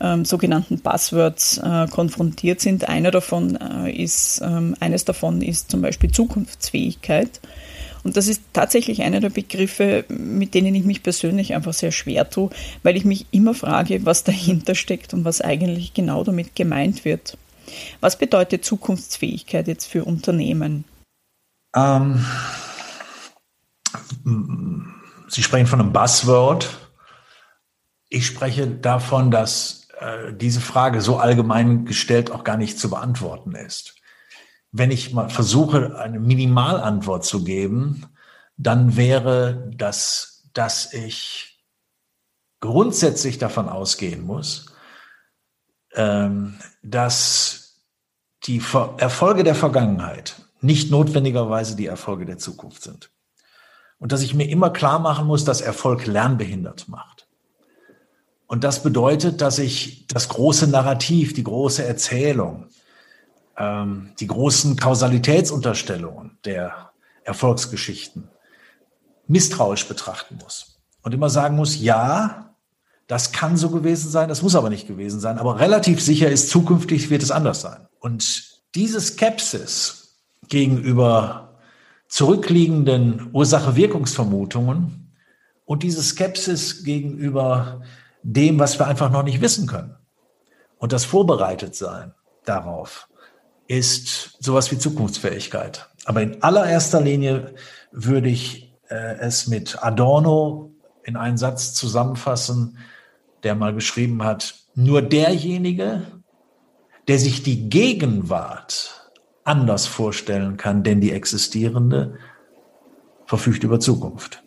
ähm, 0.00 0.24
sogenannten 0.24 0.80
Buzzwords 0.80 1.58
äh, 1.58 1.86
konfrontiert 1.88 2.60
sind. 2.60 2.88
Einer 2.88 3.10
davon 3.10 3.56
äh, 3.56 3.92
ist, 3.92 4.40
ähm, 4.42 4.74
eines 4.80 5.04
davon 5.04 5.42
ist 5.42 5.70
zum 5.70 5.82
Beispiel 5.82 6.10
Zukunftsfähigkeit. 6.10 7.40
Und 8.02 8.16
das 8.16 8.28
ist 8.28 8.42
tatsächlich 8.52 9.02
einer 9.02 9.20
der 9.20 9.28
Begriffe, 9.28 10.04
mit 10.08 10.54
denen 10.54 10.74
ich 10.74 10.84
mich 10.84 11.02
persönlich 11.02 11.54
einfach 11.54 11.74
sehr 11.74 11.92
schwer 11.92 12.28
tue, 12.28 12.50
weil 12.82 12.96
ich 12.96 13.04
mich 13.04 13.26
immer 13.30 13.54
frage, 13.54 14.04
was 14.06 14.24
dahinter 14.24 14.74
steckt 14.74 15.12
und 15.12 15.24
was 15.24 15.42
eigentlich 15.42 15.92
genau 15.92 16.24
damit 16.24 16.56
gemeint 16.56 17.04
wird. 17.04 17.36
Was 18.00 18.18
bedeutet 18.18 18.64
Zukunftsfähigkeit 18.64 19.68
jetzt 19.68 19.86
für 19.86 20.04
Unternehmen? 20.04 20.84
Ähm, 21.76 22.24
Sie 25.28 25.42
sprechen 25.42 25.66
von 25.66 25.80
einem 25.80 25.92
Buzzword. 25.92 26.68
Ich 28.08 28.26
spreche 28.26 28.66
davon, 28.68 29.30
dass 29.30 29.88
äh, 30.00 30.32
diese 30.34 30.60
Frage 30.60 31.00
so 31.00 31.18
allgemein 31.18 31.84
gestellt 31.84 32.30
auch 32.30 32.44
gar 32.44 32.56
nicht 32.56 32.78
zu 32.78 32.90
beantworten 32.90 33.54
ist. 33.54 33.94
Wenn 34.72 34.90
ich 34.90 35.12
mal 35.12 35.28
versuche, 35.28 35.98
eine 35.98 36.20
Minimalantwort 36.20 37.24
zu 37.24 37.44
geben, 37.44 38.06
dann 38.56 38.96
wäre 38.96 39.70
das, 39.76 40.48
dass 40.52 40.92
ich 40.92 41.64
grundsätzlich 42.60 43.38
davon 43.38 43.68
ausgehen 43.68 44.22
muss, 44.22 44.66
ähm, 45.94 46.58
dass 46.82 47.86
die 48.44 48.62
Erfolge 48.98 49.44
der 49.44 49.54
Vergangenheit 49.54 50.36
nicht 50.60 50.90
notwendigerweise 50.90 51.76
die 51.76 51.86
Erfolge 51.86 52.26
der 52.26 52.38
Zukunft 52.38 52.82
sind. 52.82 53.10
Und 54.00 54.12
dass 54.12 54.22
ich 54.22 54.34
mir 54.34 54.48
immer 54.48 54.70
klar 54.70 54.98
machen 54.98 55.26
muss, 55.26 55.44
dass 55.44 55.60
Erfolg 55.60 56.06
lernbehindert 56.06 56.88
macht. 56.88 57.28
Und 58.48 58.64
das 58.64 58.82
bedeutet, 58.82 59.40
dass 59.40 59.60
ich 59.60 60.08
das 60.08 60.28
große 60.28 60.66
Narrativ, 60.66 61.34
die 61.34 61.44
große 61.44 61.84
Erzählung, 61.84 62.66
ähm, 63.56 64.10
die 64.18 64.26
großen 64.26 64.74
Kausalitätsunterstellungen 64.74 66.38
der 66.44 66.90
Erfolgsgeschichten 67.22 68.28
misstrauisch 69.28 69.86
betrachten 69.86 70.38
muss. 70.42 70.80
Und 71.02 71.14
immer 71.14 71.30
sagen 71.30 71.54
muss, 71.54 71.78
ja, 71.78 72.56
das 73.06 73.32
kann 73.32 73.56
so 73.56 73.70
gewesen 73.70 74.10
sein, 74.10 74.28
das 74.28 74.42
muss 74.42 74.56
aber 74.56 74.70
nicht 74.70 74.88
gewesen 74.88 75.20
sein. 75.20 75.38
Aber 75.38 75.60
relativ 75.60 76.00
sicher 76.02 76.28
ist, 76.30 76.50
zukünftig 76.50 77.10
wird 77.10 77.22
es 77.22 77.30
anders 77.30 77.60
sein. 77.60 77.86
Und 78.00 78.60
diese 78.74 79.00
Skepsis 79.00 80.16
gegenüber 80.48 81.49
zurückliegenden 82.10 83.30
Ursache-Wirkungsvermutungen 83.32 85.14
und 85.64 85.82
diese 85.84 86.02
Skepsis 86.02 86.82
gegenüber 86.84 87.82
dem, 88.22 88.58
was 88.58 88.78
wir 88.78 88.88
einfach 88.88 89.10
noch 89.10 89.22
nicht 89.22 89.40
wissen 89.40 89.66
können. 89.66 89.94
Und 90.78 90.92
das 90.92 91.04
Vorbereitetsein 91.04 92.12
darauf 92.44 93.08
ist 93.68 94.36
sowas 94.40 94.72
wie 94.72 94.78
Zukunftsfähigkeit. 94.78 95.88
Aber 96.04 96.20
in 96.20 96.42
allererster 96.42 97.00
Linie 97.00 97.54
würde 97.92 98.28
ich 98.28 98.74
äh, 98.88 99.16
es 99.20 99.46
mit 99.46 99.82
Adorno 99.82 100.74
in 101.04 101.16
einen 101.16 101.38
Satz 101.38 101.74
zusammenfassen, 101.74 102.78
der 103.44 103.54
mal 103.54 103.72
geschrieben 103.72 104.24
hat, 104.24 104.56
nur 104.74 105.00
derjenige, 105.00 106.02
der 107.06 107.18
sich 107.20 107.44
die 107.44 107.70
Gegenwart 107.70 108.99
anders 109.50 109.86
vorstellen 109.86 110.56
kann, 110.56 110.84
denn 110.84 111.00
die 111.00 111.10
existierende, 111.10 112.18
verfügt 113.26 113.64
über 113.64 113.80
Zukunft. 113.80 114.42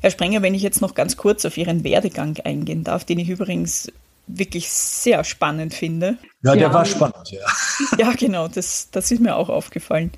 Herr 0.00 0.12
Sprenger, 0.12 0.40
wenn 0.42 0.54
ich 0.54 0.62
jetzt 0.62 0.80
noch 0.80 0.94
ganz 0.94 1.16
kurz 1.16 1.44
auf 1.44 1.56
Ihren 1.56 1.82
Werdegang 1.82 2.38
eingehen 2.44 2.84
darf, 2.84 3.04
den 3.04 3.18
ich 3.18 3.28
übrigens 3.28 3.90
wirklich 4.28 4.70
sehr 4.70 5.24
spannend 5.24 5.74
finde. 5.74 6.16
Ja, 6.42 6.54
der 6.54 6.72
war 6.72 6.84
spannend, 6.84 7.30
ja. 7.30 7.40
Ja, 7.98 8.12
genau, 8.12 8.46
das, 8.46 8.88
das 8.92 9.10
ist 9.10 9.20
mir 9.20 9.34
auch 9.34 9.48
aufgefallen. 9.48 10.12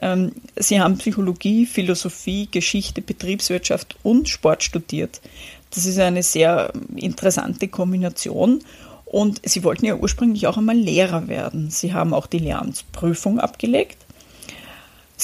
Ähm, 0.00 0.32
Sie 0.56 0.80
haben 0.80 0.98
Psychologie, 0.98 1.66
Philosophie, 1.66 2.48
Geschichte, 2.50 3.00
Betriebswirtschaft 3.00 3.96
und 4.02 4.28
Sport 4.28 4.64
studiert. 4.64 5.20
Das 5.70 5.86
ist 5.86 5.98
eine 5.98 6.24
sehr 6.24 6.72
interessante 6.96 7.68
Kombination. 7.68 8.64
Und 9.12 9.40
Sie 9.44 9.62
wollten 9.62 9.84
ja 9.84 9.94
ursprünglich 9.94 10.48
auch 10.48 10.56
einmal 10.56 10.76
Lehrer 10.76 11.28
werden. 11.28 11.70
Sie 11.70 11.94
haben 11.94 12.12
auch 12.12 12.26
die 12.26 12.38
Lehramtsprüfung 12.38 13.38
abgelegt 13.38 13.98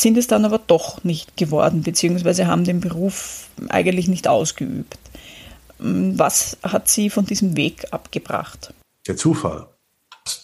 sind 0.01 0.16
es 0.16 0.27
dann 0.27 0.44
aber 0.44 0.59
doch 0.59 1.05
nicht 1.05 1.37
geworden, 1.37 1.83
beziehungsweise 1.83 2.46
haben 2.46 2.64
den 2.64 2.81
Beruf 2.81 3.48
eigentlich 3.68 4.09
nicht 4.09 4.29
ausgeübt. 4.29 4.98
Was 5.79 6.57
hat 6.62 6.88
Sie 6.88 7.11
von 7.11 7.27
diesem 7.27 7.57
Weg 7.57 7.87
abgebracht? 7.92 8.72
Der 9.07 9.16
Zufall. 9.16 9.68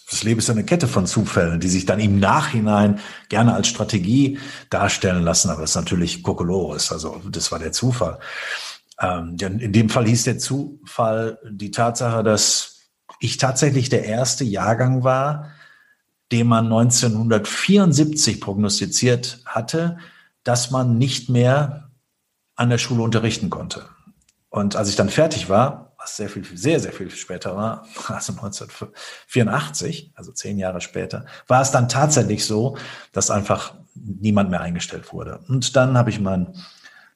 Das 0.09 0.23
Leben 0.23 0.39
ist 0.39 0.49
eine 0.49 0.63
Kette 0.63 0.87
von 0.87 1.05
Zufällen, 1.05 1.59
die 1.59 1.67
sich 1.67 1.85
dann 1.85 1.99
im 1.99 2.19
Nachhinein 2.19 2.99
gerne 3.29 3.53
als 3.53 3.67
Strategie 3.67 4.39
darstellen 4.69 5.23
lassen, 5.23 5.49
aber 5.49 5.63
es 5.63 5.71
ist 5.71 5.75
natürlich 5.75 6.23
Kokolores, 6.23 6.91
also 6.91 7.21
das 7.29 7.51
war 7.51 7.59
der 7.59 7.71
Zufall. 7.71 8.19
Ähm, 8.99 9.37
in 9.39 9.73
dem 9.73 9.89
Fall 9.89 10.07
hieß 10.07 10.23
der 10.23 10.39
Zufall 10.39 11.37
die 11.47 11.71
Tatsache, 11.71 12.23
dass 12.23 12.74
ich 13.25 13.37
tatsächlich 13.37 13.89
der 13.89 14.05
erste 14.05 14.43
Jahrgang 14.43 15.03
war, 15.03 15.51
dem 16.31 16.47
man 16.47 16.65
1974 16.65 18.41
prognostiziert 18.41 19.39
hatte, 19.45 19.97
dass 20.43 20.71
man 20.71 20.97
nicht 20.97 21.29
mehr 21.29 21.89
an 22.55 22.69
der 22.69 22.77
Schule 22.77 23.03
unterrichten 23.03 23.49
konnte. 23.49 23.85
Und 24.49 24.75
als 24.75 24.89
ich 24.89 24.95
dann 24.95 25.09
fertig 25.09 25.49
war, 25.49 25.93
was 25.97 26.15
sehr 26.17 26.29
viel, 26.29 26.45
sehr, 26.55 26.79
sehr 26.79 26.93
viel 26.93 27.09
später 27.09 27.55
war, 27.55 27.85
also 28.07 28.33
1984, 28.33 30.11
also 30.15 30.31
zehn 30.31 30.57
Jahre 30.57 30.81
später, 30.81 31.25
war 31.47 31.61
es 31.61 31.71
dann 31.71 31.89
tatsächlich 31.89 32.45
so, 32.45 32.77
dass 33.11 33.29
einfach 33.29 33.73
niemand 33.93 34.49
mehr 34.49 34.61
eingestellt 34.61 35.11
wurde. 35.13 35.39
Und 35.47 35.75
dann 35.75 35.97
habe 35.97 36.09
ich 36.09 36.19
mein 36.19 36.53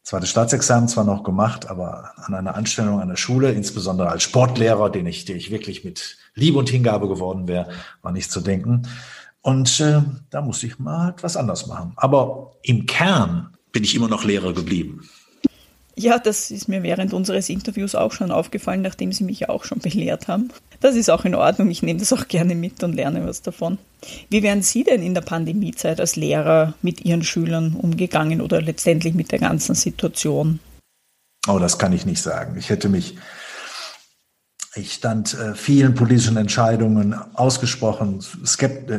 zweites 0.09 0.31
Staatsexamen 0.31 0.89
zwar 0.89 1.03
noch 1.03 1.23
gemacht, 1.23 1.69
aber 1.69 2.13
an 2.15 2.33
einer 2.33 2.55
Anstellung 2.55 2.99
an 2.99 3.09
der 3.09 3.15
Schule, 3.15 3.51
insbesondere 3.51 4.09
als 4.09 4.23
Sportlehrer, 4.23 4.89
den 4.89 5.05
ich, 5.05 5.25
den 5.25 5.37
ich 5.37 5.51
wirklich 5.51 5.83
mit 5.83 6.17
Liebe 6.33 6.57
und 6.57 6.67
Hingabe 6.67 7.07
geworden 7.07 7.47
wäre, 7.47 7.69
war 8.01 8.11
nicht 8.11 8.31
zu 8.31 8.41
denken. 8.41 8.87
Und 9.41 9.79
äh, 9.79 10.01
da 10.31 10.41
musste 10.41 10.65
ich 10.65 10.79
mal 10.79 11.09
etwas 11.09 11.37
anders 11.37 11.67
machen. 11.67 11.93
Aber 11.95 12.53
im 12.63 12.87
Kern 12.87 13.55
bin 13.71 13.83
ich 13.83 13.93
immer 13.93 14.07
noch 14.07 14.23
Lehrer 14.23 14.51
geblieben. 14.51 15.07
Ja, 15.99 16.17
das 16.17 16.49
ist 16.49 16.69
mir 16.69 16.81
während 16.81 17.11
unseres 17.11 17.49
Interviews 17.49 17.93
auch 17.93 18.13
schon 18.13 18.31
aufgefallen, 18.31 18.81
nachdem 18.81 19.11
Sie 19.11 19.25
mich 19.25 19.41
ja 19.41 19.49
auch 19.49 19.65
schon 19.65 19.79
belehrt 19.79 20.29
haben. 20.29 20.47
Das 20.79 20.95
ist 20.95 21.09
auch 21.09 21.25
in 21.25 21.35
Ordnung. 21.35 21.69
Ich 21.69 21.83
nehme 21.83 21.99
das 21.99 22.13
auch 22.13 22.29
gerne 22.29 22.55
mit 22.55 22.81
und 22.83 22.93
lerne 22.93 23.27
was 23.27 23.41
davon. 23.41 23.77
Wie 24.29 24.41
wären 24.41 24.61
Sie 24.61 24.85
denn 24.85 25.03
in 25.03 25.13
der 25.13 25.23
Pandemiezeit 25.23 25.99
als 25.99 26.15
Lehrer 26.15 26.73
mit 26.81 27.03
Ihren 27.03 27.21
Schülern 27.21 27.75
umgegangen 27.75 28.39
oder 28.39 28.61
letztendlich 28.61 29.13
mit 29.13 29.33
der 29.33 29.39
ganzen 29.39 29.75
Situation? 29.75 30.61
Oh, 31.49 31.59
das 31.59 31.77
kann 31.77 31.91
ich 31.91 32.05
nicht 32.05 32.21
sagen. 32.21 32.55
Ich 32.57 32.69
hätte 32.69 32.87
mich 32.87 33.17
Ich 34.75 34.93
stand 34.93 35.33
äh, 35.33 35.53
vielen 35.53 35.95
politischen 35.95 36.37
Entscheidungen 36.37 37.13
ausgesprochen 37.33 38.21
skept, 38.45 38.89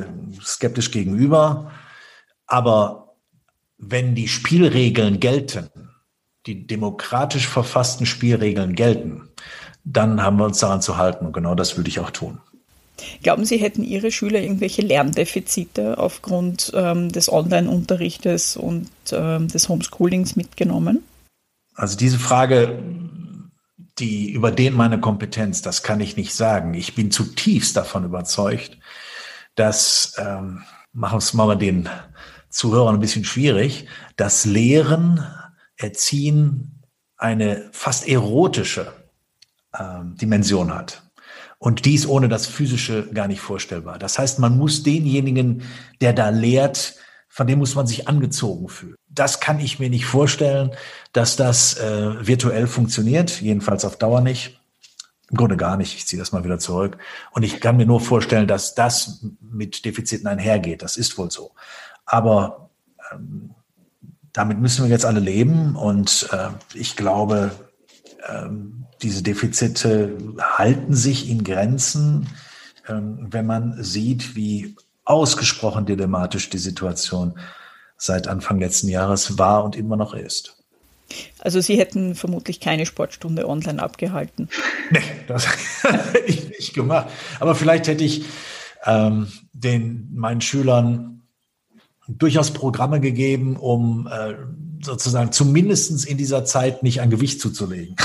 skeptisch 0.42 0.90
gegenüber. 0.90 1.72
Aber 2.46 3.14
wenn 3.78 4.14
die 4.14 4.28
Spielregeln 4.28 5.18
gelten, 5.18 5.70
die 6.46 6.66
demokratisch 6.66 7.46
verfassten 7.46 8.06
Spielregeln 8.06 8.74
gelten, 8.74 9.28
dann 9.84 10.22
haben 10.22 10.38
wir 10.38 10.44
uns 10.44 10.58
daran 10.58 10.82
zu 10.82 10.96
halten. 10.96 11.26
Und 11.26 11.32
genau 11.32 11.54
das 11.54 11.76
würde 11.76 11.88
ich 11.88 12.00
auch 12.00 12.10
tun. 12.10 12.38
Glauben 13.22 13.44
Sie, 13.44 13.56
hätten 13.56 13.82
Ihre 13.82 14.10
Schüler 14.10 14.40
irgendwelche 14.40 14.82
Lerndefizite 14.82 15.98
aufgrund 15.98 16.72
ähm, 16.74 17.10
des 17.10 17.32
Online-Unterrichtes 17.32 18.56
und 18.56 18.90
ähm, 19.12 19.48
des 19.48 19.68
Homeschoolings 19.68 20.36
mitgenommen? 20.36 21.02
Also 21.74 21.96
diese 21.96 22.18
Frage, 22.18 22.78
die 23.98 24.32
überdehnt 24.32 24.76
meine 24.76 25.00
Kompetenz, 25.00 25.62
das 25.62 25.82
kann 25.82 26.00
ich 26.00 26.16
nicht 26.16 26.34
sagen. 26.34 26.74
Ich 26.74 26.94
bin 26.94 27.10
zutiefst 27.10 27.76
davon 27.76 28.04
überzeugt, 28.04 28.78
dass, 29.54 30.14
ähm, 30.18 30.62
machen 30.92 31.14
wir 31.14 31.18
es 31.18 31.34
mal 31.34 31.56
den 31.56 31.88
Zuhörern 32.50 32.96
ein 32.96 33.00
bisschen 33.00 33.24
schwierig, 33.24 33.86
dass 34.16 34.44
Lehren, 34.44 35.24
Erziehen 35.80 36.82
eine 37.16 37.68
fast 37.72 38.08
erotische 38.08 38.92
ähm, 39.78 40.16
Dimension 40.16 40.74
hat. 40.74 41.02
Und 41.58 41.84
dies 41.84 42.06
ohne 42.06 42.28
das 42.28 42.46
Physische 42.46 43.08
gar 43.12 43.28
nicht 43.28 43.40
vorstellbar. 43.40 43.98
Das 43.98 44.18
heißt, 44.18 44.38
man 44.38 44.56
muss 44.56 44.82
denjenigen, 44.82 45.62
der 46.00 46.14
da 46.14 46.30
lehrt, 46.30 46.94
von 47.28 47.46
dem 47.46 47.58
muss 47.58 47.74
man 47.74 47.86
sich 47.86 48.08
angezogen 48.08 48.68
fühlen. 48.68 48.96
Das 49.08 49.40
kann 49.40 49.60
ich 49.60 49.78
mir 49.78 49.90
nicht 49.90 50.06
vorstellen, 50.06 50.70
dass 51.12 51.36
das 51.36 51.78
äh, 51.78 52.26
virtuell 52.26 52.66
funktioniert, 52.66 53.40
jedenfalls 53.40 53.84
auf 53.84 53.96
Dauer 53.96 54.22
nicht. 54.22 54.58
Im 55.30 55.36
Grunde 55.36 55.56
gar 55.56 55.76
nicht. 55.76 55.94
Ich 55.94 56.06
ziehe 56.06 56.18
das 56.18 56.32
mal 56.32 56.44
wieder 56.44 56.58
zurück. 56.58 56.98
Und 57.30 57.44
ich 57.44 57.60
kann 57.60 57.76
mir 57.76 57.86
nur 57.86 58.00
vorstellen, 58.00 58.48
dass 58.48 58.74
das 58.74 59.24
mit 59.40 59.84
Defiziten 59.84 60.26
einhergeht. 60.26 60.82
Das 60.82 60.96
ist 60.96 61.16
wohl 61.18 61.30
so. 61.30 61.52
Aber 62.04 62.70
ähm, 63.12 63.54
damit 64.32 64.58
müssen 64.58 64.84
wir 64.84 64.90
jetzt 64.90 65.04
alle 65.04 65.20
leben. 65.20 65.76
Und 65.76 66.28
äh, 66.32 66.48
ich 66.74 66.96
glaube, 66.96 67.50
ähm, 68.28 68.86
diese 69.02 69.22
Defizite 69.22 70.16
halten 70.40 70.94
sich 70.94 71.28
in 71.28 71.44
Grenzen, 71.44 72.28
ähm, 72.88 73.28
wenn 73.30 73.46
man 73.46 73.82
sieht, 73.82 74.36
wie 74.36 74.76
ausgesprochen 75.04 75.86
dilematisch 75.86 76.50
die 76.50 76.58
Situation 76.58 77.38
seit 77.96 78.28
Anfang 78.28 78.60
letzten 78.60 78.88
Jahres 78.88 79.38
war 79.38 79.64
und 79.64 79.76
immer 79.76 79.96
noch 79.96 80.14
ist. 80.14 80.56
Also 81.40 81.60
Sie 81.60 81.78
hätten 81.78 82.14
vermutlich 82.14 82.60
keine 82.60 82.86
Sportstunde 82.86 83.48
online 83.48 83.82
abgehalten. 83.82 84.48
Nee, 84.92 85.02
das 85.28 85.46
hätte 85.84 86.18
ich 86.26 86.48
nicht 86.48 86.74
gemacht. 86.74 87.06
Aber 87.38 87.54
vielleicht 87.54 87.86
hätte 87.86 88.02
ich 88.02 88.24
ähm, 88.84 89.30
den, 89.52 90.08
meinen 90.12 90.40
Schülern 90.40 91.19
durchaus 92.18 92.52
Programme 92.52 93.00
gegeben, 93.00 93.56
um 93.56 94.08
äh, 94.10 94.34
sozusagen 94.82 95.32
zumindest 95.32 96.06
in 96.06 96.16
dieser 96.16 96.44
Zeit 96.44 96.82
nicht 96.82 97.00
an 97.00 97.10
Gewicht 97.10 97.40
zuzulegen. 97.40 97.96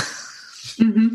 Mhm. 0.78 1.12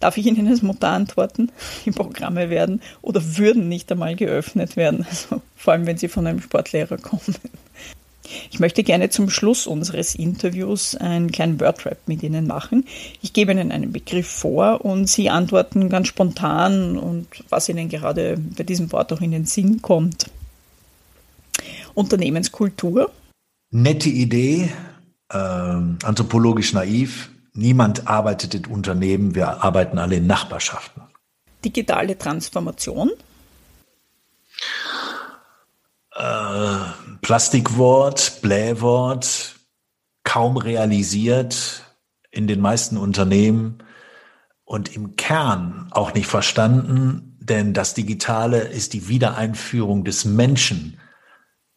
Darf 0.00 0.16
ich 0.16 0.26
Ihnen 0.26 0.48
als 0.48 0.62
Mutter 0.62 0.88
antworten? 0.88 1.50
Die 1.84 1.92
Programme 1.92 2.50
werden 2.50 2.80
oder 3.02 3.22
würden 3.36 3.68
nicht 3.68 3.90
einmal 3.92 4.16
geöffnet 4.16 4.76
werden, 4.76 5.06
also 5.08 5.42
vor 5.56 5.72
allem 5.74 5.86
wenn 5.86 5.98
sie 5.98 6.08
von 6.08 6.26
einem 6.26 6.40
Sportlehrer 6.40 6.98
kommen. 6.98 7.36
Ich 8.50 8.60
möchte 8.60 8.82
gerne 8.82 9.10
zum 9.10 9.30
Schluss 9.30 9.66
unseres 9.66 10.14
Interviews 10.14 10.94
einen 10.94 11.30
kleinen 11.30 11.60
Wordrap 11.60 11.98
mit 12.06 12.22
Ihnen 12.22 12.46
machen. 12.46 12.84
Ich 13.20 13.32
gebe 13.32 13.52
Ihnen 13.52 13.72
einen 13.72 13.92
Begriff 13.92 14.28
vor 14.28 14.84
und 14.84 15.08
Sie 15.08 15.28
antworten 15.28 15.88
ganz 15.88 16.08
spontan 16.08 16.96
und 16.96 17.26
was 17.48 17.68
Ihnen 17.68 17.88
gerade 17.88 18.38
bei 18.56 18.64
diesem 18.64 18.90
Wort 18.92 19.12
auch 19.12 19.20
in 19.20 19.32
den 19.32 19.44
Sinn 19.44 19.82
kommt. 19.82 20.26
Unternehmenskultur. 21.94 23.10
Nette 23.70 24.08
Idee, 24.08 24.70
äh, 25.30 25.36
anthropologisch 25.36 26.72
naiv, 26.72 27.30
Niemand 27.54 28.08
arbeitet 28.08 28.54
in 28.54 28.66
Unternehmen, 28.66 29.34
wir 29.34 29.62
arbeiten 29.62 29.98
alle 29.98 30.16
in 30.16 30.26
Nachbarschaften. 30.26 31.02
Digitale 31.64 32.16
Transformation? 32.16 33.10
Äh, 36.14 36.78
Plastikwort, 37.20 38.40
Blähwort, 38.40 39.56
kaum 40.24 40.56
realisiert 40.56 41.82
in 42.30 42.46
den 42.46 42.60
meisten 42.60 42.96
Unternehmen 42.96 43.82
und 44.64 44.96
im 44.96 45.16
Kern 45.16 45.88
auch 45.90 46.14
nicht 46.14 46.26
verstanden, 46.26 47.36
denn 47.38 47.74
das 47.74 47.92
Digitale 47.92 48.60
ist 48.60 48.94
die 48.94 49.08
Wiedereinführung 49.08 50.04
des 50.04 50.24
Menschen 50.24 50.98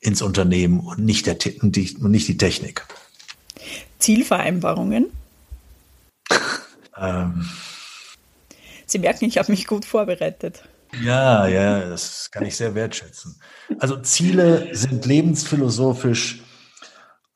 ins 0.05 0.21
Unternehmen 0.21 0.79
und 0.79 0.99
nicht, 0.99 1.25
der, 1.25 1.37
und 1.61 1.75
nicht 2.11 2.27
die 2.27 2.37
Technik. 2.37 2.85
Zielvereinbarungen? 3.99 5.07
Ähm, 6.97 7.45
Sie 8.85 8.99
merken, 8.99 9.25
ich 9.25 9.37
habe 9.37 9.51
mich 9.51 9.67
gut 9.67 9.83
vorbereitet. 9.83 10.63
Ja, 11.03 11.45
ja, 11.45 11.89
das 11.89 12.31
kann 12.31 12.45
ich 12.45 12.55
sehr 12.55 12.73
wertschätzen. 12.73 13.41
Also 13.79 13.97
Ziele 13.97 14.73
sind 14.73 15.05
lebensphilosophisch 15.05 16.41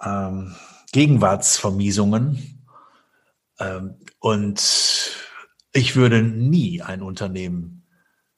ähm, 0.02 0.56
Gegenwartsvermiesungen. 0.94 2.66
Ähm, 3.60 3.96
und 4.20 5.12
ich 5.74 5.98
würde 5.98 6.22
nie 6.22 6.82
ein 6.82 7.02
Unternehmen 7.02 7.86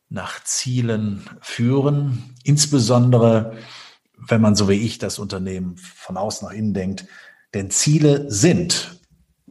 nach 0.09 0.43
Zielen 0.43 1.23
führen, 1.39 2.35
insbesondere 2.43 3.57
wenn 4.27 4.41
man 4.41 4.55
so 4.55 4.69
wie 4.69 4.75
ich 4.75 4.97
das 4.97 5.19
Unternehmen 5.19 5.77
von 5.77 6.17
außen 6.17 6.47
nach 6.47 6.53
innen 6.53 6.73
denkt. 6.73 7.05
Denn 7.53 7.69
Ziele 7.71 8.29
sind 8.31 8.99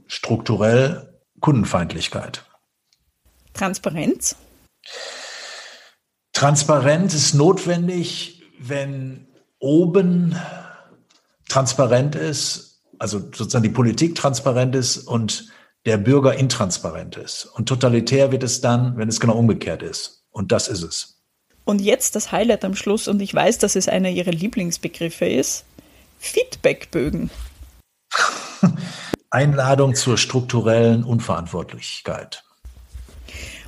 strukturell 0.07 1.21
Kundenfeindlichkeit. 1.41 2.45
Transparenz? 3.53 4.37
Transparenz 6.33 7.15
ist 7.15 7.35
notwendig, 7.35 8.43
wenn 8.59 9.27
oben 9.59 10.37
transparent 11.49 12.15
ist, 12.15 12.83
also 12.99 13.19
sozusagen 13.19 13.63
die 13.63 13.71
Politik 13.71 14.15
transparent 14.15 14.75
ist 14.75 14.99
und 14.99 15.49
der 15.87 15.97
Bürger 15.97 16.35
intransparent 16.37 17.17
ist. 17.17 17.47
Und 17.47 17.69
totalitär 17.69 18.33
wird 18.33 18.43
es 18.43 18.61
dann, 18.61 18.97
wenn 18.97 19.09
es 19.09 19.21
genau 19.21 19.35
umgekehrt 19.35 19.83
ist. 19.83 20.25
Und 20.31 20.53
das 20.53 20.69
ist 20.69 20.83
es. 20.83 21.20
Und 21.65 21.81
jetzt 21.81 22.17
das 22.17 22.33
Highlight 22.33 22.65
am 22.65 22.75
Schluss, 22.75 23.09
und 23.09 23.21
ich 23.21 23.35
weiß, 23.35 23.59
dass 23.59 23.77
es 23.77 23.89
einer 23.89 24.09
Ihrer 24.09 24.33
Lieblingsbegriffe 24.33 25.27
ist, 25.27 25.65
Feedbackbögen. 26.19 27.31
Einladung 29.31 29.95
zur 29.95 30.19
strukturellen 30.19 31.05
Unverantwortlichkeit. 31.05 32.43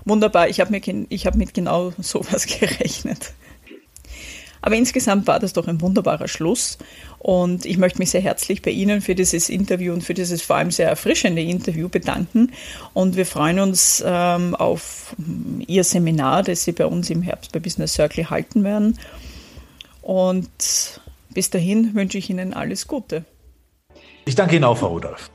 Wunderbar, 0.05 0.49
ich 0.49 0.61
habe 0.61 0.77
hab 0.77 1.35
mit 1.37 1.55
genau 1.55 1.93
sowas 1.99 2.47
gerechnet. 2.47 3.33
Aber 4.63 4.77
insgesamt 4.77 5.27
war 5.27 5.41
das 5.41 5.53
doch 5.53 5.69
ein 5.69 5.81
wunderbarer 5.81 6.29
Schluss. 6.29 6.79
Und 7.19 7.67
ich 7.67 7.79
möchte 7.79 7.99
mich 7.99 8.11
sehr 8.11 8.21
herzlich 8.21 8.63
bei 8.63 8.71
Ihnen 8.71 9.01
für 9.01 9.15
dieses 9.15 9.49
Interview 9.49 9.93
und 9.93 10.03
für 10.03 10.15
dieses 10.15 10.41
vor 10.43 10.57
allem 10.57 10.71
sehr 10.71 10.89
erfrischende 10.89 11.43
Interview 11.43 11.89
bedanken. 11.89 12.53
Und 12.95 13.17
wir 13.17 13.27
freuen 13.27 13.59
uns 13.59 14.03
ähm, 14.07 14.55
auf 14.55 15.15
Ihr 15.67 15.85
Seminar, 15.85 16.45
das 16.45 16.65
Sie 16.65 16.73
bei 16.73 16.87
uns 16.87 17.11
im 17.11 17.23
Herbst 17.23 17.53
bei 17.53 17.61
Business 17.61 17.95
Circle 17.95 18.31
halten 18.31 18.65
werden. 18.65 18.99
Und 20.01 21.01
bis 21.31 21.51
dahin 21.51 21.95
wünsche 21.95 22.19
ich 22.19 22.31
Ihnen 22.31 22.55
alles 22.55 22.87
Gute. 22.87 23.25
Ich 24.25 24.35
danke 24.37 24.57
Ihnen 24.57 24.65
auch, 24.65 24.79
Frau 24.79 24.89
Rudolph. 24.89 25.31